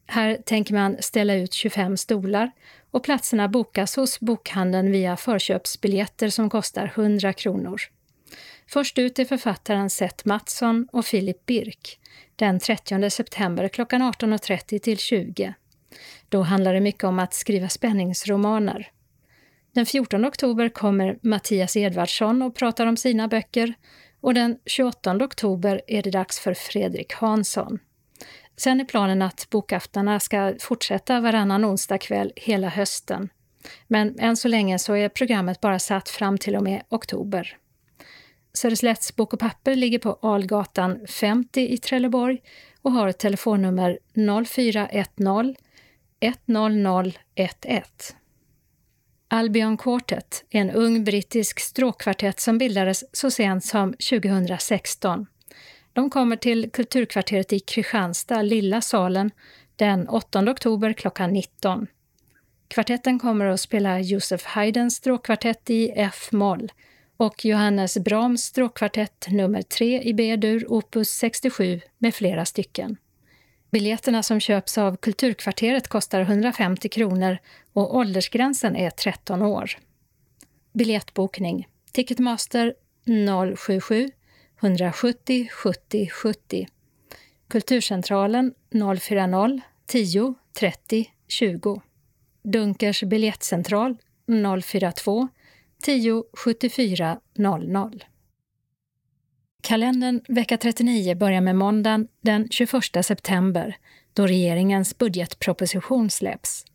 [0.05, 2.51] Här tänker man ställa ut 25 stolar
[2.91, 7.81] och platserna bokas hos bokhandeln via förköpsbiljetter som kostar 100 kronor.
[8.67, 11.99] Först ut är författaren Seth Mattsson och Filip Birk
[12.35, 15.53] den 30 september klockan 18.30 till 20.
[16.29, 18.92] Då handlar det mycket om att skriva spänningsromaner.
[19.73, 23.73] Den 14 oktober kommer Mattias Edvardsson och pratar om sina böcker
[24.21, 27.79] och den 28 oktober är det dags för Fredrik Hansson.
[28.57, 33.29] Sen är planen att bokaftnarna ska fortsätta varannan onsdag kväll hela hösten.
[33.87, 37.57] Men än så länge så är programmet bara satt fram till och med oktober.
[38.53, 42.41] Söderslätts Bok och Papper ligger på Algatan 50 i Trelleborg
[42.81, 43.99] och har ett telefonnummer
[44.45, 45.55] 0410
[46.19, 47.83] 100 11.
[49.33, 55.25] Albion Quartet är en ung brittisk stråkkvartett som bildades så sent som 2016.
[55.93, 59.31] De kommer till Kulturkvarteret i Kristianstad, Lilla salen,
[59.75, 61.87] den 8 oktober klockan 19.
[62.67, 66.71] Kvartetten kommer att spela Josef Haydns stråkkvartett i F-moll
[67.17, 72.97] och Johannes Brahms stråkkvartett nummer 3 i B-dur, opus 67 med flera stycken.
[73.73, 77.37] Biljetterna som köps av Kulturkvarteret kostar 150 kronor
[77.73, 79.71] och åldersgränsen är 13 år.
[80.73, 82.73] Biljettbokning Ticketmaster
[83.55, 84.09] 077
[84.61, 86.67] 170 70 70.
[87.47, 88.53] Kulturcentralen
[88.99, 91.81] 040 10 30 20.
[92.43, 93.97] Dunkers biljettcentral
[94.63, 95.27] 042
[95.83, 98.03] 10 74 00.
[99.63, 103.75] Kalendern vecka 39 börjar med måndagen den 21 september
[104.13, 106.65] då regeringens budgetproposition släpps.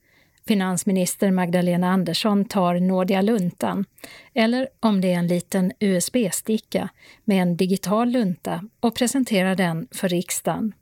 [0.47, 3.84] Finansminister Magdalena Andersson tar nådiga luntan,
[4.34, 6.89] eller om det är en liten USB-sticka
[7.24, 10.72] med en digital lunta och presenterar den för riksdagen.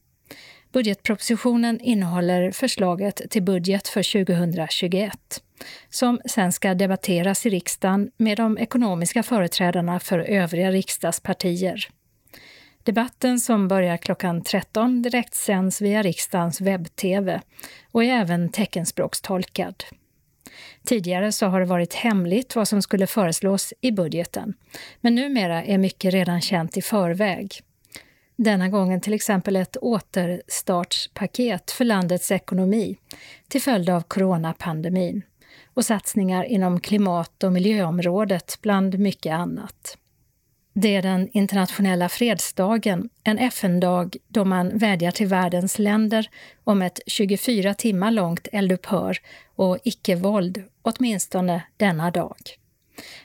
[0.77, 5.13] Budgetpropositionen innehåller förslaget till budget för 2021
[5.91, 11.89] som sen ska debatteras i riksdagen med de ekonomiska företrädarna för övriga riksdagspartier.
[12.83, 17.41] Debatten som börjar klockan 13 direkt sänds via riksdagens webb-tv
[17.93, 19.85] och är även teckenspråkstolkad.
[20.85, 24.55] Tidigare så har det varit hemligt vad som skulle föreslås i budgeten,
[25.01, 27.61] men numera är mycket redan känt i förväg
[28.37, 32.97] denna gången till exempel ett återstartspaket för landets ekonomi
[33.49, 35.23] till följd av coronapandemin
[35.75, 39.99] och satsningar inom klimat och miljöområdet bland mycket annat.
[40.75, 46.31] Det är den internationella fredsdagen, en FN-dag då man vädjar till världens länder
[46.65, 49.19] om ett 24 timmar långt eldupphör
[49.55, 52.37] och icke-våld, åtminstone denna dag.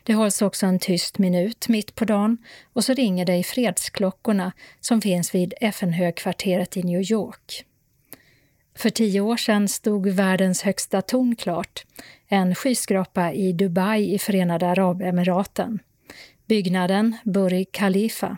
[0.03, 2.37] Det hålls också en tyst minut mitt på dagen
[2.73, 7.65] och så ringer det i fredsklockorna som finns vid FN-högkvarteret i New York.
[8.75, 11.85] För tio år sedan stod världens högsta torn klart,
[12.27, 15.79] en skyskrapa i Dubai i Förenade Arabemiraten.
[16.45, 18.37] Byggnaden, Burj Khalifa,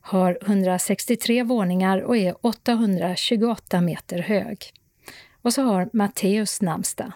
[0.00, 4.72] har 163 våningar och är 828 meter hög.
[5.42, 7.12] Och så har Matteus namnsdag.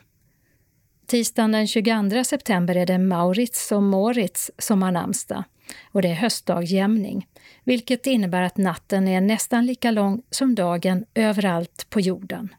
[1.13, 5.45] Tisdagen den 22 september är det Maurits och Moritz som har namnsdag
[5.91, 7.27] och det är höstdagjämning,
[7.65, 12.55] vilket innebär att natten är nästan lika lång som dagen överallt på jorden.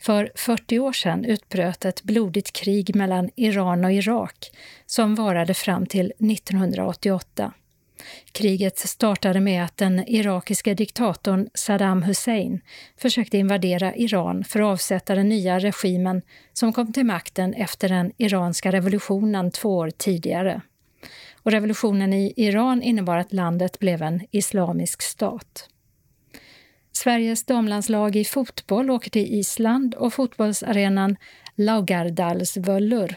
[0.00, 4.50] För 40 år sedan utbröt ett blodigt krig mellan Iran och Irak
[4.86, 7.52] som varade fram till 1988.
[8.32, 12.60] Kriget startade med att den irakiska diktatorn Saddam Hussein
[12.96, 16.22] försökte invadera Iran för att avsätta den nya regimen
[16.52, 20.60] som kom till makten efter den iranska revolutionen två år tidigare.
[21.42, 25.68] Och revolutionen i Iran innebar att landet blev en islamisk stat.
[26.92, 31.16] Sveriges damlandslag i fotboll åker till Island och fotbollsarenan
[31.54, 33.16] Laugardalsvöllur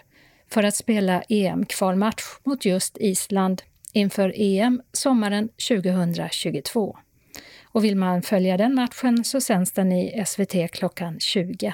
[0.49, 3.61] för att spela EM-kvalmatch mot just Island
[3.95, 6.97] inför EM sommaren 2022.
[7.63, 11.73] Och vill man följa den matchen så sänds den i SVT klockan 20.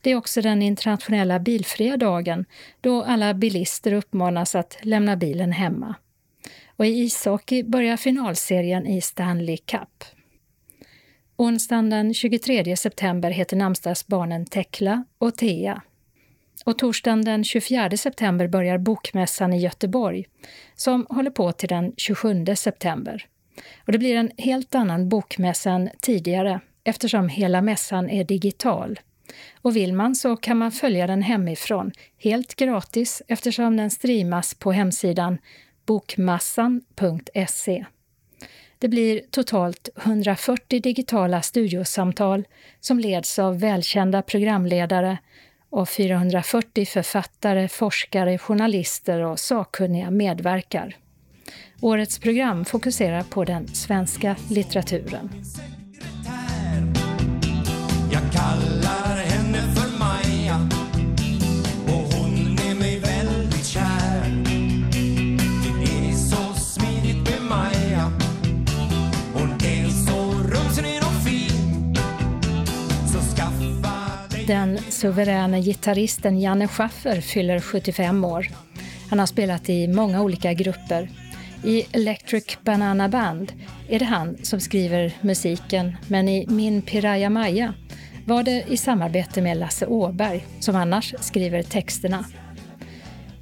[0.00, 2.44] Det är också den internationella bilfria dagen
[2.80, 5.94] då alla bilister uppmanas att lämna bilen hemma.
[6.76, 10.04] Och i ishockey börjar finalserien i Stanley Cup.
[11.36, 15.82] Onsdagen den 23 september heter namnsdagsbarnen Tekla och Thea.
[16.64, 20.26] Och torsdagen den 24 september börjar Bokmässan i Göteborg
[20.74, 23.26] som håller på till den 27 september.
[23.86, 29.00] Och det blir en helt annan bokmässa än tidigare eftersom hela mässan är digital.
[29.62, 34.72] Och vill man så kan man följa den hemifrån, helt gratis eftersom den streamas på
[34.72, 35.38] hemsidan
[35.86, 37.84] bokmassan.se.
[38.78, 42.44] Det blir totalt 140 digitala studiosamtal
[42.80, 45.18] som leds av välkända programledare
[45.74, 50.96] och 440 författare, forskare, journalister och sakkunniga medverkar.
[51.80, 55.30] Årets program fokuserar på den svenska litteraturen.
[74.46, 78.48] Den suveräna gitarristen Janne Schaffer fyller 75 år.
[79.10, 81.08] Han har spelat i många olika grupper.
[81.64, 83.52] I Electric Banana Band
[83.88, 87.74] är det han som skriver musiken, men i Min Piraya Maya
[88.26, 92.24] var det i samarbete med Lasse Åberg, som annars skriver texterna.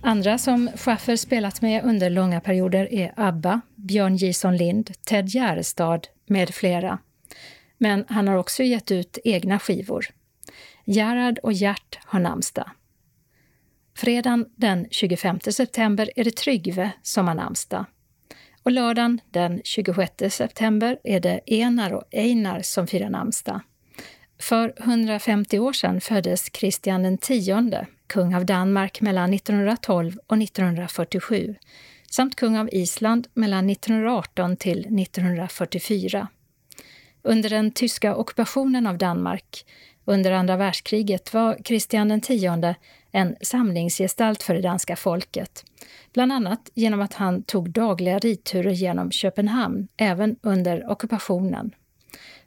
[0.03, 6.01] Andra som Schaffer spelat med under långa perioder är ABBA, Björn Jison Lind, Ted Gärdestad
[6.27, 6.99] med flera.
[7.79, 10.07] Men han har också gett ut egna skivor.
[10.85, 12.71] Gerhard och Gert har namnsdag.
[13.97, 17.85] Fredagen den 25 september är det Trygve som har namnsdag.
[18.63, 23.61] Och lördagen den 26 september är det Enar och Einar som firar namnsdag.
[24.39, 27.29] För 150 år sedan föddes Kristian X,
[28.07, 31.55] kung av Danmark mellan 1912 och 1947,
[32.11, 36.29] samt kung av Island mellan 1918 till 1944.
[37.23, 39.65] Under den tyska ockupationen av Danmark
[40.05, 42.29] under andra världskriget var Kristian X
[43.13, 45.65] en samlingsgestalt för det danska folket,
[46.13, 51.75] bland annat genom att han tog dagliga ridturer genom Köpenhamn även under ockupationen.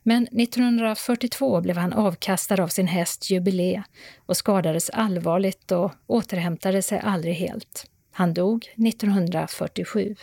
[0.03, 3.83] Men 1942 blev han avkastad av sin häst Jubilee
[4.17, 7.85] och skadades allvarligt och återhämtade sig aldrig helt.
[8.11, 10.15] Han dog 1947.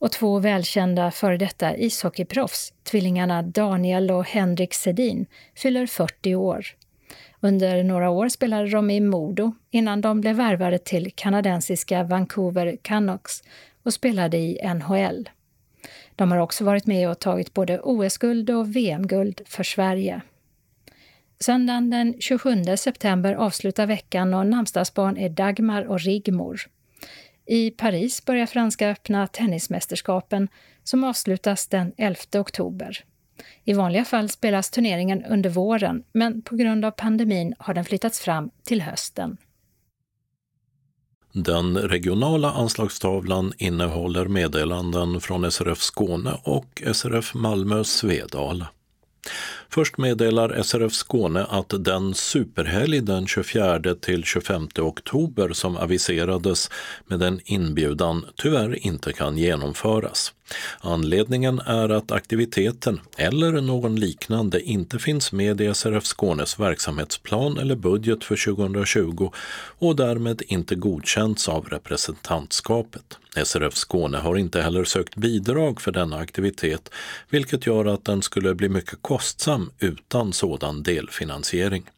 [0.00, 5.26] Och två välkända före detta ishockeyproffs, tvillingarna Daniel och Henrik Sedin,
[5.56, 6.66] fyller 40 år.
[7.40, 13.42] Under några år spelade de i Modo innan de blev värvade till kanadensiska Vancouver Canucks
[13.82, 15.28] och spelade i NHL.
[16.16, 20.20] De har också varit med och tagit både OS-guld och VM-guld för Sverige.
[21.40, 26.60] Söndagen den 27 september avslutar veckan och namnsdagsbarn är Dagmar och Rigmor.
[27.50, 30.48] I Paris börjar Franska öppna tennismästerskapen
[30.84, 33.04] som avslutas den 11 oktober.
[33.64, 38.20] I vanliga fall spelas turneringen under våren, men på grund av pandemin har den flyttats
[38.20, 39.36] fram till hösten.
[41.32, 48.68] Den regionala anslagstavlan innehåller meddelanden från SRF Skåne och SRF Malmö Svedala.
[49.72, 56.70] Först meddelar SRF Skåne att den superhelg den 24 till 25 oktober som aviserades
[57.06, 60.32] med en inbjudan tyvärr inte kan genomföras.
[60.80, 67.76] Anledningen är att aktiviteten eller någon liknande inte finns med i SRF Skånes verksamhetsplan eller
[67.76, 69.30] budget för 2020
[69.78, 73.18] och därmed inte godkänts av representantskapet.
[73.44, 76.90] SRF Skåne har inte heller sökt bidrag för denna aktivitet,
[77.28, 81.90] vilket gör att den skulle bli mycket kostsam utan sådan delfinansiering.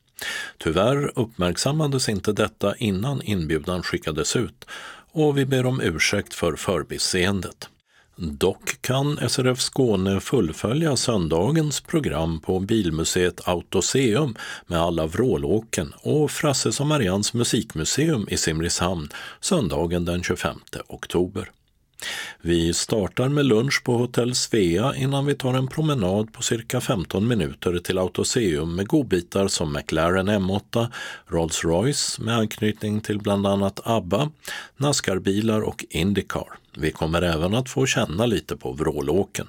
[0.58, 4.64] Tyvärr uppmärksammades inte detta innan inbjudan skickades ut
[5.12, 7.68] och vi ber om ursäkt för förbiseendet.
[8.24, 14.34] Dock kan SRF Skåne fullfölja söndagens program på Bilmuseet Autoseum
[14.66, 19.08] med alla vrålåken och Frasses och Marians musikmuseum i Simrishamn
[19.40, 20.56] söndagen den 25
[20.88, 21.50] oktober.
[22.40, 27.28] Vi startar med lunch på Hotell Svea innan vi tar en promenad på cirka 15
[27.28, 30.86] minuter till Autoseum med godbitar som McLaren M8,
[31.26, 34.30] Rolls-Royce med anknytning till bland annat ABBA,
[34.76, 36.61] Nascar-bilar och Indycar.
[36.76, 39.46] Vi kommer även att få känna lite på vrålåken.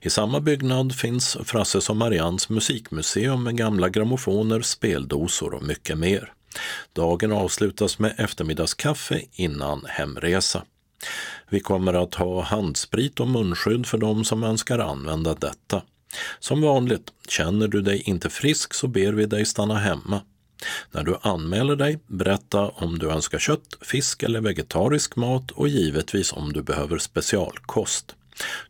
[0.00, 6.32] I samma byggnad finns Frasses och Marians musikmuseum med gamla grammofoner, speldosor och mycket mer.
[6.92, 10.62] Dagen avslutas med eftermiddagskaffe innan hemresa.
[11.48, 15.82] Vi kommer att ha handsprit och munskydd för de som önskar använda detta.
[16.38, 20.20] Som vanligt, känner du dig inte frisk så ber vi dig stanna hemma.
[20.90, 26.32] När du anmäler dig, berätta om du önskar kött, fisk eller vegetarisk mat och givetvis
[26.32, 28.14] om du behöver specialkost.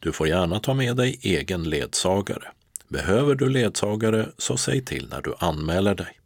[0.00, 2.48] Du får gärna ta med dig egen ledsagare.
[2.88, 6.20] Behöver du ledsagare så säg till när du anmäler dig.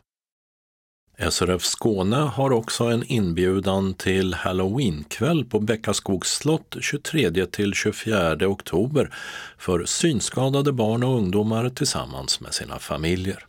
[1.19, 9.13] SRF Skåne har också en inbjudan till Halloweenkväll på Bäckaskogs slott 23 till 24 oktober
[9.57, 13.45] för synskadade barn och ungdomar tillsammans med sina familjer.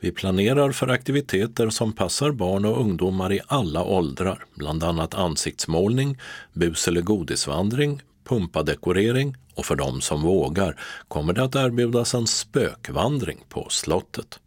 [0.00, 6.20] Vi planerar för aktiviteter som passar barn och ungdomar i alla åldrar, bland annat ansiktsmålning,
[6.52, 13.44] bus eller godisvandring, pumpadekorering och för de som vågar kommer det att erbjudas en spökvandring
[13.48, 14.40] på slottet.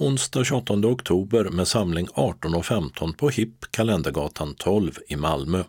[0.00, 5.64] onsdag 28 oktober med samling 18.15 på HIP Kalendergatan 12 i Malmö.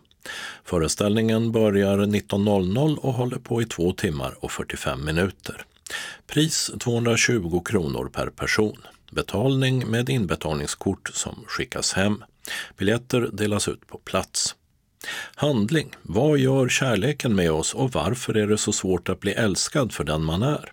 [0.64, 5.64] Föreställningen börjar 19.00 och håller på i två timmar och 45 minuter.
[6.26, 8.76] Pris 220 kronor per person.
[9.10, 12.24] Betalning med inbetalningskort som skickas hem.
[12.76, 14.54] Biljetter delas ut på plats.
[15.34, 15.90] Handling.
[16.02, 20.04] Vad gör kärleken med oss och varför är det så svårt att bli älskad för
[20.04, 20.72] den man är?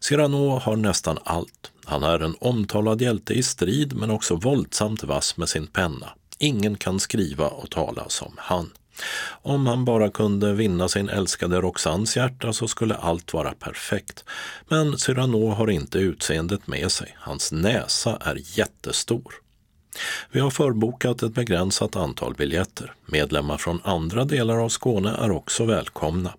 [0.00, 1.70] Cyrano har nästan allt.
[1.84, 6.08] Han är en omtalad hjälte i strid men också våldsamt vass med sin penna.
[6.38, 8.70] Ingen kan skriva och tala som han.
[9.42, 14.24] Om han bara kunde vinna sin älskade Roxans hjärta så skulle allt vara perfekt.
[14.68, 17.16] Men Cyrano har inte utseendet med sig.
[17.18, 19.34] Hans näsa är jättestor.
[20.30, 22.92] Vi har förbokat ett begränsat antal biljetter.
[23.06, 26.34] Medlemmar från andra delar av Skåne är också välkomna.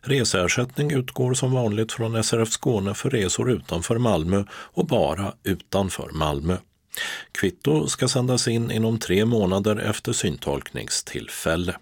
[0.00, 6.56] Reseersättning utgår som vanligt från SRF Skåne för resor utanför Malmö och bara utanför Malmö.
[7.32, 11.76] Kvitto ska sändas in inom tre månader efter syntolkningstillfälle.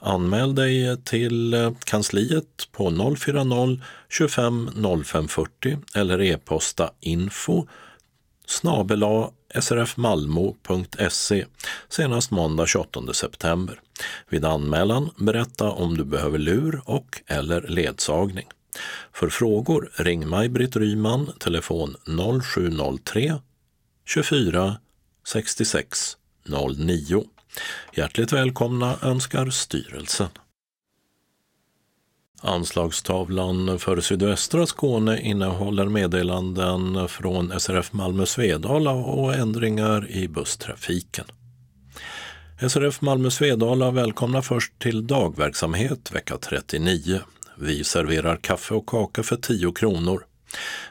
[0.00, 4.70] Anmäl dig till eh, kansliet på 040 25
[5.04, 7.66] 0540 eller e-posta info
[8.46, 9.30] snabela
[9.60, 11.46] srfmalmo.se
[11.88, 13.80] senast måndag 28 september.
[14.28, 18.46] Vid anmälan berätta om du behöver lur och eller ledsagning.
[19.12, 21.96] För frågor ring Maj-Britt Ryman, telefon
[22.42, 23.34] 0703
[24.06, 24.76] 24
[25.26, 26.16] 66
[26.76, 27.24] 09.
[27.92, 30.28] Hjärtligt välkomna önskar styrelsen.
[32.44, 41.24] Anslagstavlan för sydöstra Skåne innehåller meddelanden från SRF Malmö Svedala och ändringar i busstrafiken.
[42.68, 47.20] SRF Malmö Svedala välkomnar först till dagverksamhet vecka 39.
[47.56, 50.26] Vi serverar kaffe och kaka för 10 kronor.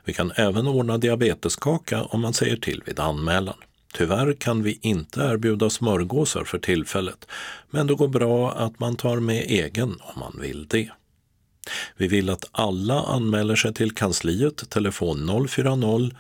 [0.05, 3.55] Vi kan även ordna diabeteskaka om man säger till vid anmälan.
[3.93, 7.27] Tyvärr kan vi inte erbjuda smörgåsar för tillfället,
[7.69, 10.89] men det går bra att man tar med egen om man vill det.
[11.97, 16.11] Vi vill att alla anmäler sig till kansliet, telefon 040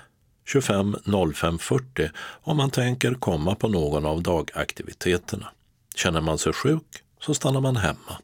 [0.45, 0.95] 25
[1.35, 2.09] 05 40
[2.43, 5.47] om man tänker komma på någon av dagaktiviteterna.
[5.95, 8.17] Känner man sig sjuk så stannar man hemma.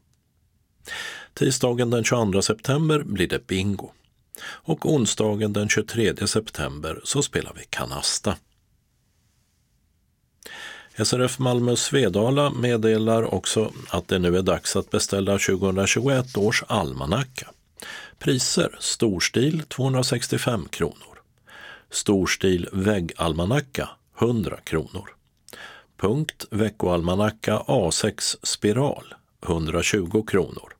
[1.34, 3.90] Tisdagen den 22 september blir det bingo.
[4.42, 8.36] Och onsdagen den 23 september så spelar vi kanasta.
[11.04, 17.50] SRF Malmö Svedala meddelar också att det nu är dags att beställa 2021 års almanacka.
[18.18, 21.17] Priser Storstil 265 kronor.
[21.90, 23.88] Storstil väggalmanacka
[24.20, 25.10] 100 kronor.
[25.96, 29.14] Punkt veckoalmanacka A6 spiral
[29.46, 30.72] 120 kronor.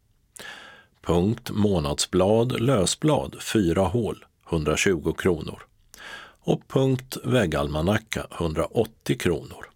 [1.02, 5.62] Punkt månadsblad lösblad 4 hål 120 kronor.
[6.40, 9.66] Och punkt väggalmanacka 180 kronor.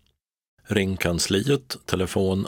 [0.66, 2.46] Ring kansliet, telefon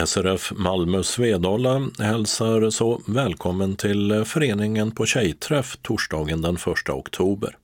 [0.06, 7.56] SRF Malmö Svedala hälsar så välkommen till föreningen på tjejträff torsdagen den 1 oktober.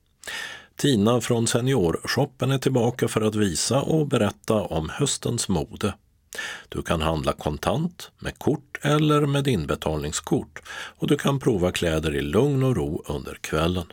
[0.77, 5.95] Tina från Seniorshoppen är tillbaka för att visa och berätta om höstens mode.
[6.69, 12.21] Du kan handla kontant, med kort eller med inbetalningskort och du kan prova kläder i
[12.21, 13.87] lugn och ro under kvällen.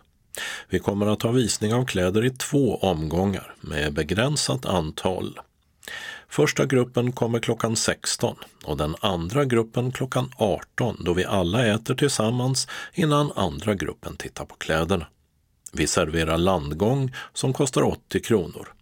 [0.70, 5.40] Vi kommer att ha visning av kläder i två omgångar med begränsat antal.
[6.30, 11.96] Första gruppen kommer klockan 16 och den andra gruppen klockan 18 då vi alla äter
[11.96, 15.08] tillsammans innan andra gruppen tittar på kläderna.
[15.74, 18.74] Vi serverar landgång som kostar 80 kronor.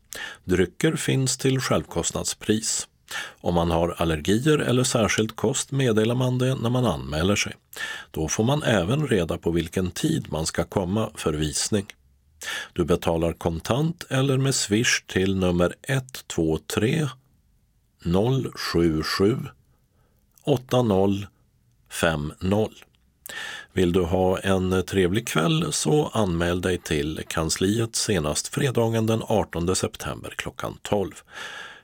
[0.44, 2.88] Drycker finns till självkostnadspris.
[3.42, 7.54] Om man har allergier eller särskild kost meddelar man det när man anmäler sig.
[8.12, 11.86] Då får man även reda på vilken tid man ska komma för visning.
[12.74, 17.08] Du betalar kontant eller med swish till nummer 123
[18.56, 19.38] 077
[20.44, 21.28] 80
[21.90, 22.70] 50.
[23.74, 29.76] Vill du ha en trevlig kväll så anmäl dig till kansliet senast fredagen den 18
[29.76, 31.12] september klockan 12.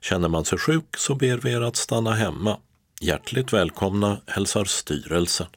[0.02, 2.58] Känner man sig sjuk så ber vi er att stanna hemma.
[3.02, 5.48] Hjärtligt välkomna hälsar styrelsen.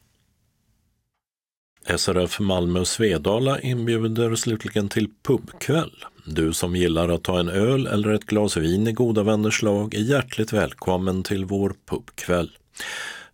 [1.97, 6.05] SRF Malmö Svedala inbjuder slutligen till pubkväll.
[6.25, 9.95] Du som gillar att ta en öl eller ett glas vin i goda vänners lag
[9.95, 12.51] är hjärtligt välkommen till vår pubkväll.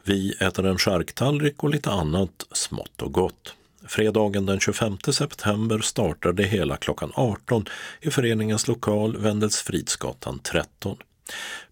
[0.03, 3.55] Vi äter en charktallrik och lite annat smått och gott.
[3.89, 7.65] Fredagen den 25 september startar det hela klockan 18
[8.01, 10.97] i föreningens lokal Wendelsfridsgatan 13.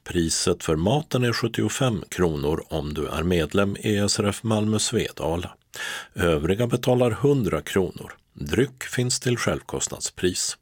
[0.04, 5.50] Priset för maten är 75 kronor om du är medlem i SRF Malmö Svedala.
[6.14, 8.12] Övriga betalar 100 kronor.
[8.32, 10.56] Dryck finns till självkostnadspris.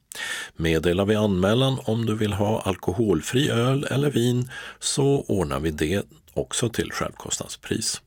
[0.56, 6.02] Meddela vid anmälan om du vill ha alkoholfri öl eller vin så ordnar vi det
[6.34, 8.00] också till självkostnadspris.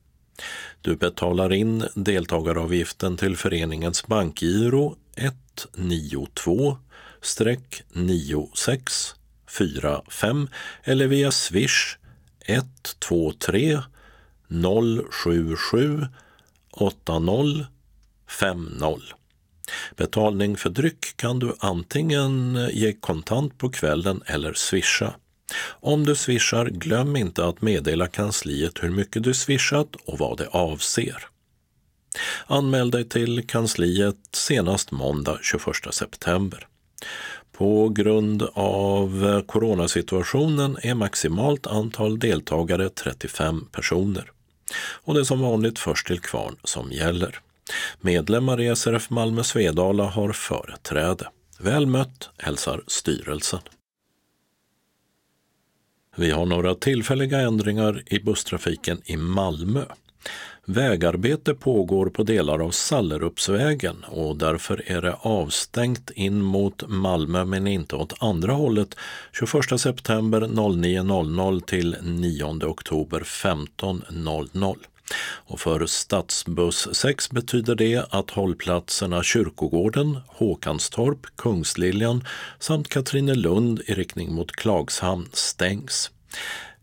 [0.86, 6.78] Du betalar in deltagaravgiften till föreningens bankgiro 192
[7.92, 10.48] 9645
[10.84, 11.98] eller via swish
[12.46, 13.80] 123
[15.10, 16.06] 077
[16.70, 17.66] 8050.
[19.96, 25.14] Betalning för dryck kan du antingen ge kontant på kvällen eller swisha.
[25.80, 30.48] Om du swishar, glöm inte att meddela kansliet hur mycket du swishat och vad det
[30.48, 31.26] avser.
[32.46, 36.66] Anmäl dig till kansliet senast måndag 21 september.
[37.52, 44.30] På grund av coronasituationen är maximalt antal deltagare 35 personer.
[45.04, 47.40] Och det är som vanligt först till kvarn som gäller.
[48.00, 51.28] Medlemmar i SRF Malmö Svedala har företräde.
[51.58, 53.60] Väl mött hälsar styrelsen.
[56.18, 59.82] Vi har några tillfälliga ändringar i busstrafiken i Malmö.
[60.64, 67.66] Vägarbete pågår på delar av Sallerupsvägen och därför är det avstängt in mot Malmö men
[67.66, 68.96] inte åt andra hållet
[69.32, 74.76] 21 september 09.00 till 9 oktober 15.00.
[75.18, 82.24] Och för stadsbuss 6 betyder det att hållplatserna Kyrkogården, Håkanstorp, Kungsliljan
[82.58, 86.10] samt Katrinelund i riktning mot Klagshamn stängs.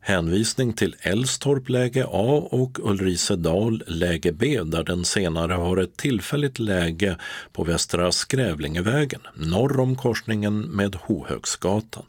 [0.06, 6.60] Hänvisning till Älvstorp läge A och Ulricedal läge B där den senare har ett tillfälligt
[6.60, 7.18] läge
[7.52, 12.06] på Västra Skrävlingevägen norr om korsningen med Hohögsgatan.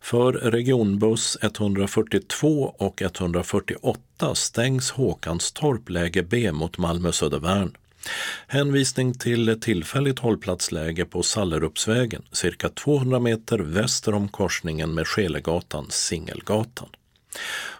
[0.00, 7.76] För regionbuss 142 och 148 stängs Håkanstorp läge B mot Malmö Södervärn.
[8.46, 16.88] Hänvisning till tillfälligt hållplatsläge på Sallerupsvägen cirka 200 meter väster om korsningen med Skelegatan, Singelgatan.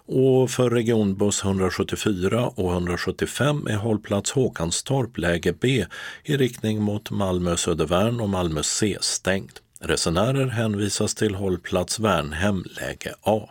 [0.08, 5.86] Och för regionbuss 174 och 175 är hållplats Håkanstorp läge B
[6.24, 9.60] i riktning mot Malmö Södervärn och Malmö C stängd.
[9.80, 13.48] Resenärer hänvisas till hållplats Värnhem läge A.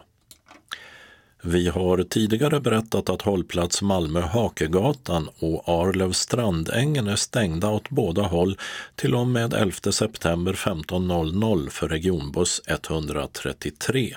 [1.44, 8.22] Vi har tidigare berättat att hållplats Malmö Hakegatan och Arlöv Strandängen är stängda åt båda
[8.22, 8.58] håll
[8.96, 14.16] till och med 11 september 15.00 för regionbuss 133.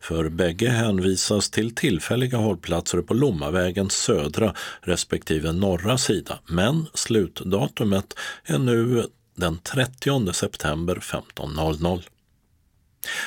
[0.00, 8.14] För bägge hänvisas till tillfälliga hållplatser på Lommavägens södra respektive norra sida, men slutdatumet
[8.44, 12.02] är nu den 30 september 15.00.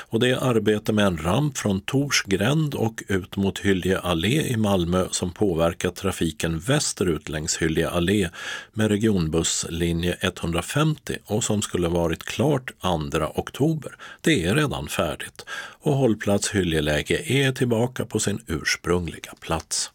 [0.09, 4.57] Och det är arbete med en ramp från Torsgränd och ut mot Hylje allé i
[4.57, 8.29] Malmö som påverkar trafiken västerut längs Hylje allé
[8.73, 13.95] med regionbusslinje 150 och som skulle varit klart 2 oktober.
[14.21, 15.45] Det är redan färdigt
[15.81, 19.91] och hållplats Hyljeläge är tillbaka på sin ursprungliga plats.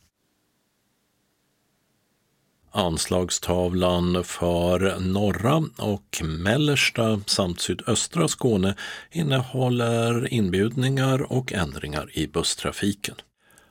[2.72, 8.74] Anslagstavlan för norra och mellersta samt sydöstra Skåne
[9.10, 13.14] innehåller inbjudningar och ändringar i busstrafiken.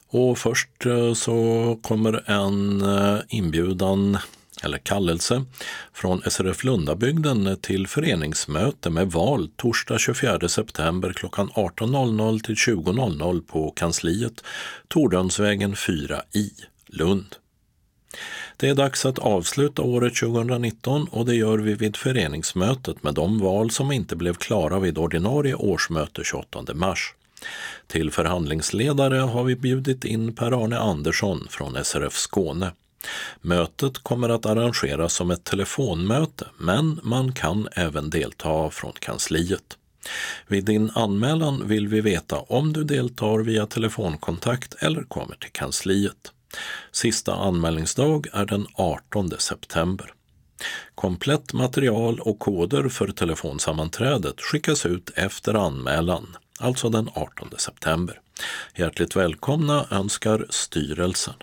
[0.08, 4.18] Och först eh, så kommer en eh, inbjudan
[4.64, 5.46] eller kallelse
[5.94, 13.72] från SRF Lundabygden till föreningsmöte med val torsdag 24 september klockan 18.00 till 20.00 på
[13.72, 14.44] kansliet
[14.88, 16.52] Tordönsvägen 4 i
[16.88, 17.36] Lund.
[18.62, 23.40] Det är dags att avsluta året 2019 och det gör vi vid föreningsmötet med de
[23.40, 27.14] val som inte blev klara vid ordinarie årsmöte 28 mars.
[27.88, 32.72] Till förhandlingsledare har vi bjudit in Per-Arne Andersson från SRF Skåne.
[33.42, 39.78] Mötet kommer att arrangeras som ett telefonmöte men man kan även delta från kansliet.
[40.48, 46.32] Vid din anmälan vill vi veta om du deltar via telefonkontakt eller kommer till kansliet.
[46.92, 50.14] Sista anmälningsdag är den 18 september.
[50.96, 58.20] Komplett material och koder för telefonsammanträdet skickas ut efter anmälan, alltså den 18 september.
[58.76, 61.34] Hjärtligt välkomna önskar styrelsen.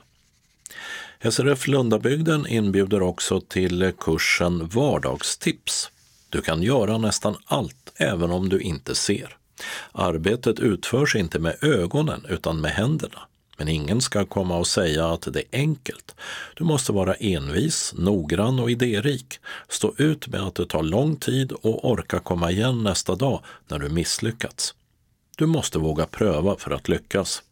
[1.30, 5.90] SRF Lundabygden inbjuder också till kursen Vardagstips.
[6.30, 9.36] Du kan göra nästan allt även om du inte ser.
[9.92, 13.18] Arbetet utförs inte med ögonen utan med händerna.
[13.58, 16.14] Men ingen ska komma och säga att det är enkelt.
[16.54, 19.40] Du måste vara envis, noggrann och idérik.
[19.68, 23.78] Stå ut med att det tar lång tid och orka komma igen nästa dag när
[23.78, 24.74] du misslyckats.
[25.36, 27.42] Du måste våga pröva för att lyckas.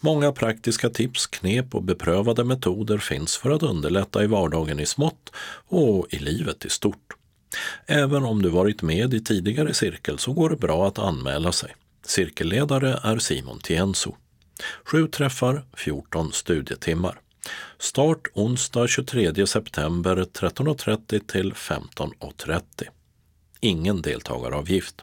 [0.00, 5.30] Många praktiska tips, knep och beprövade metoder finns för att underlätta i vardagen i smått
[5.68, 7.14] och i livet i stort.
[7.86, 11.74] Även om du varit med i tidigare cirkel så går det bra att anmäla sig.
[12.04, 14.14] Cirkelledare är Simon Tienso.
[14.84, 17.20] Sju träffar, 14 studietimmar.
[17.78, 22.62] Start onsdag 23 september 13.30 till 15.30.
[23.60, 25.02] Ingen deltagaravgift.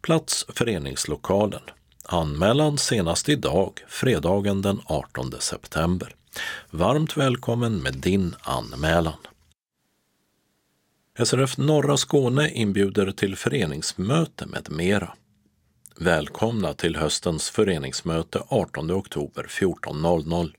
[0.00, 1.62] Plats föreningslokalen.
[2.04, 6.14] Anmälan senast idag, fredagen den 18 september.
[6.70, 9.18] Varmt välkommen med din anmälan.
[11.24, 15.14] SRF Norra Skåne inbjuder till föreningsmöte med mera.
[16.00, 20.52] Välkomna till höstens föreningsmöte 18 oktober 14.00.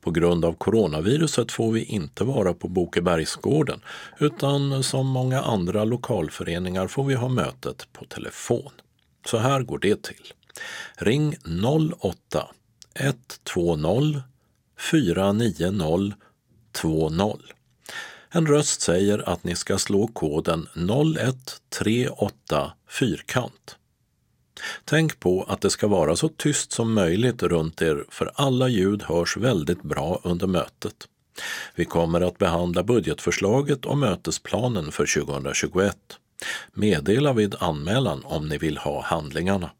[0.00, 3.80] På grund av coronaviruset får vi inte vara på Bokebergsgården
[4.18, 8.70] utan som många andra lokalföreningar får vi ha mötet på telefon.
[9.26, 10.32] Så här går det till.
[10.96, 11.36] Ring
[12.00, 12.48] 08
[12.94, 14.20] 120
[14.90, 16.12] 490
[16.82, 17.38] 20.
[18.30, 23.76] En röst säger att ni ska slå koden 0138 fyrkant.
[24.84, 29.02] Tänk på att det ska vara så tyst som möjligt runt er för alla ljud
[29.02, 31.08] hörs väldigt bra under mötet.
[31.74, 35.96] Vi kommer att behandla budgetförslaget och mötesplanen för 2021.
[36.72, 39.70] Meddela vid anmälan om ni vill ha handlingarna.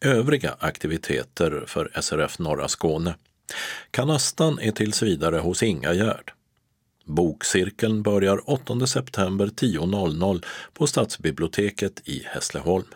[0.00, 3.14] Övriga aktiviteter för SRF Norra Skåne.
[3.90, 6.32] Kanastan är tills vidare hos Inga Gärd.
[7.04, 12.86] Bokcirkeln börjar 8 september 10.00 på Stadsbiblioteket i Hässleholm.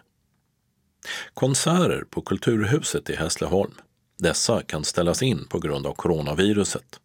[1.35, 3.74] Konserter på Kulturhuset i Hässleholm.
[4.18, 7.01] Dessa kan ställas in på grund av coronaviruset.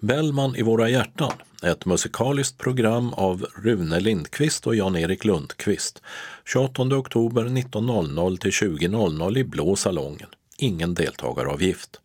[0.00, 1.32] Bellman i våra hjärtan,
[1.62, 6.02] ett musikaliskt program av Rune Lindqvist och Jan-Erik Lundqvist.
[6.46, 10.28] 28 oktober 19.00 till 20.00 i Blå salongen.
[10.58, 12.01] Ingen deltagaravgift.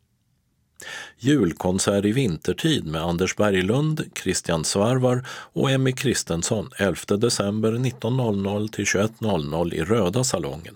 [1.17, 8.85] Julkonsert i vintertid med Anders Berglund, Christian Svarvar och Emmy Kristensson 11 december 19.00 till
[8.85, 10.75] 21.00 i Röda salongen.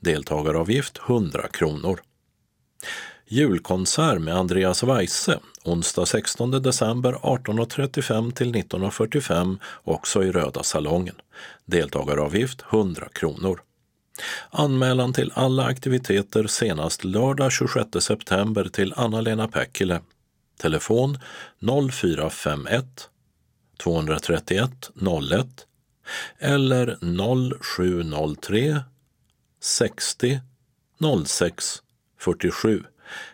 [0.00, 2.00] Deltagaravgift 100 kronor.
[3.28, 11.14] Julkonsert med Andreas Weise onsdag 16 december 18.35 till 19.45 också i Röda salongen.
[11.64, 13.60] Deltagaravgift 100 kronor.
[14.50, 20.00] Anmälan till alla aktiviteter senast lördag 26 september till Anna-Lena Päckele.
[20.60, 21.18] Telefon
[21.92, 23.08] 0451
[23.78, 24.90] 231
[25.32, 25.66] 01
[26.38, 26.98] eller
[27.62, 28.80] 0703
[29.60, 30.40] 60
[31.26, 31.82] 06
[32.18, 32.82] 47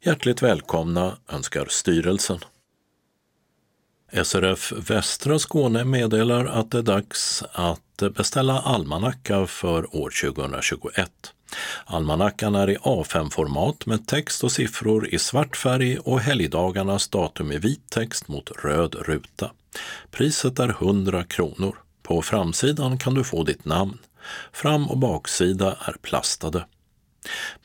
[0.00, 2.38] Hjärtligt välkomna önskar styrelsen.
[4.24, 11.10] SRF Västra Skåne meddelar att det är dags att beställa almanacka för år 2021.
[11.84, 17.58] Almanackan är i A5-format med text och siffror i svart färg och helgdagarnas datum i
[17.58, 19.50] vit text mot röd ruta.
[20.10, 21.76] Priset är 100 kronor.
[22.02, 23.98] På framsidan kan du få ditt namn.
[24.52, 26.64] Fram och baksida är plastade.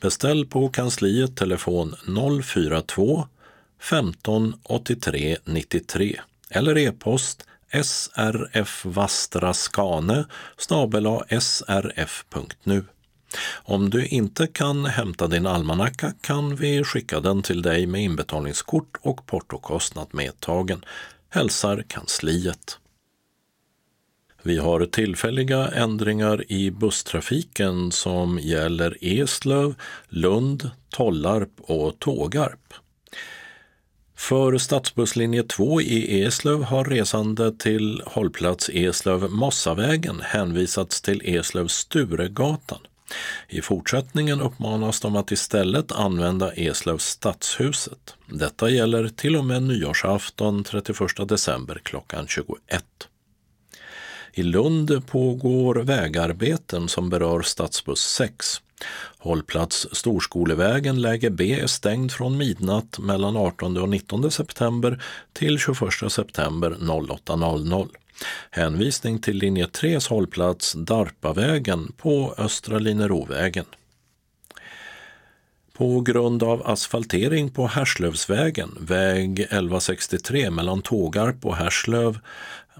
[0.00, 1.94] Beställ på kansliet telefon
[2.42, 3.26] 042
[3.80, 6.20] 15 83 93
[6.50, 7.46] eller e-post
[7.82, 10.24] srfvastraskane
[11.40, 12.84] srf.nu.
[13.52, 18.96] Om du inte kan hämta din almanacka kan vi skicka den till dig med inbetalningskort
[19.00, 20.84] och portokostnad medtagen.
[21.30, 22.78] Hälsar kansliet.
[24.46, 29.74] Vi har tillfälliga ändringar i busstrafiken som gäller Eslöv,
[30.08, 32.74] Lund, Tollarp och Tågarp.
[34.16, 42.80] För stadsbusslinje 2 i Eslöv har resande till hållplats Eslöv-Mossavägen hänvisats till Eslöv-Sturegatan.
[43.48, 48.14] I fortsättningen uppmanas de att istället använda Eslövs stadshuset.
[48.26, 52.84] Detta gäller till och med nyårsafton 31 december klockan 21.
[54.36, 58.62] I Lund pågår vägarbeten som berör stadsbuss 6.
[59.18, 65.02] Hållplats Storskolevägen läge B är stängd från midnatt mellan 18 och 19 september
[65.32, 67.88] till 21 september 08.00.
[68.50, 73.66] Hänvisning till linje 3s hållplats Darpavägen på Östra Linerovägen.
[75.72, 82.18] På grund av asfaltering på Härslövsvägen, väg 1163 mellan Tågarp och Härslöv,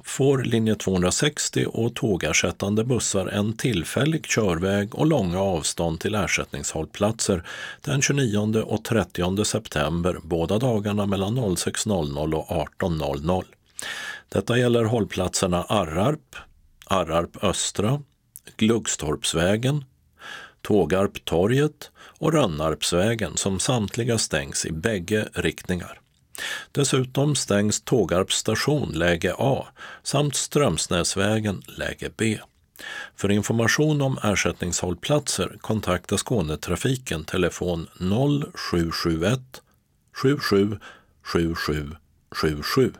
[0.05, 7.47] får linje 260 och tågersättande bussar en tillfällig körväg och långa avstånd till ersättningshållplatser
[7.81, 12.49] den 29 och 30 september, båda dagarna mellan 06.00 och
[12.81, 13.45] 18.00.
[14.29, 16.37] Detta gäller hållplatserna Arrarp,
[16.87, 18.03] Arrarp Östra,
[18.57, 19.85] Glugstorpsvägen,
[20.63, 26.01] Tågarptorget och Rönnarpsvägen som samtliga stängs i bägge riktningar.
[26.73, 29.67] Dessutom stängs Tågarps station läge A
[30.03, 32.39] samt Strömsnäsvägen läge B.
[33.17, 39.41] För information om ersättningshållplatser kontakta Skånetrafiken telefon 0771
[40.13, 40.79] 77
[41.23, 41.91] 77
[42.31, 42.93] 77.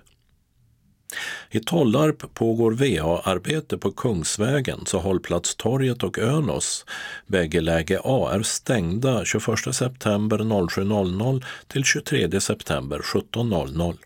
[1.51, 6.87] I Tollarp pågår VA-arbete på Kungsvägen så hållplatstorget och Önos,
[7.27, 13.97] bägge läge A, är stängda 21 september 07.00 till 23 september 17.00.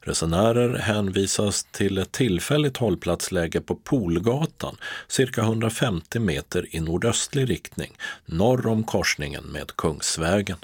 [0.00, 4.76] Resenärer hänvisas till ett tillfälligt hållplatsläge på Polgatan,
[5.08, 7.92] cirka 150 meter i nordöstlig riktning,
[8.26, 10.58] norr om korsningen med Kungsvägen.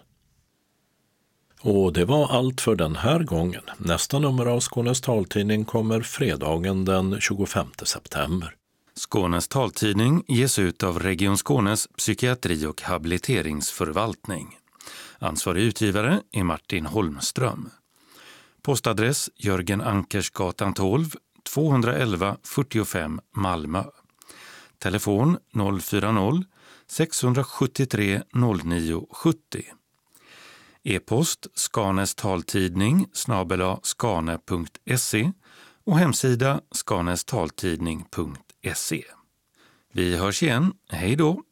[1.69, 3.63] Och det var allt för den här gången.
[3.79, 8.55] Nästa nummer av Skånes taltidning kommer fredagen den 25 september.
[8.95, 14.59] Skånes taltidning ges ut av Region Skånes psykiatri och habiliteringsförvaltning.
[15.19, 17.71] Ansvarig utgivare är Martin Holmström.
[18.63, 21.15] Postadress Jörgen Ankersgatan 12,
[21.53, 23.85] 211 45 Malmö.
[24.79, 28.23] Telefon 040-673
[28.65, 29.65] 09 70.
[30.91, 35.33] E-post Skanes taltidning snabela skane.se
[35.85, 39.05] och hemsida skanestaltidning.se.
[39.93, 40.73] Vi hörs igen.
[40.89, 41.43] Hej då!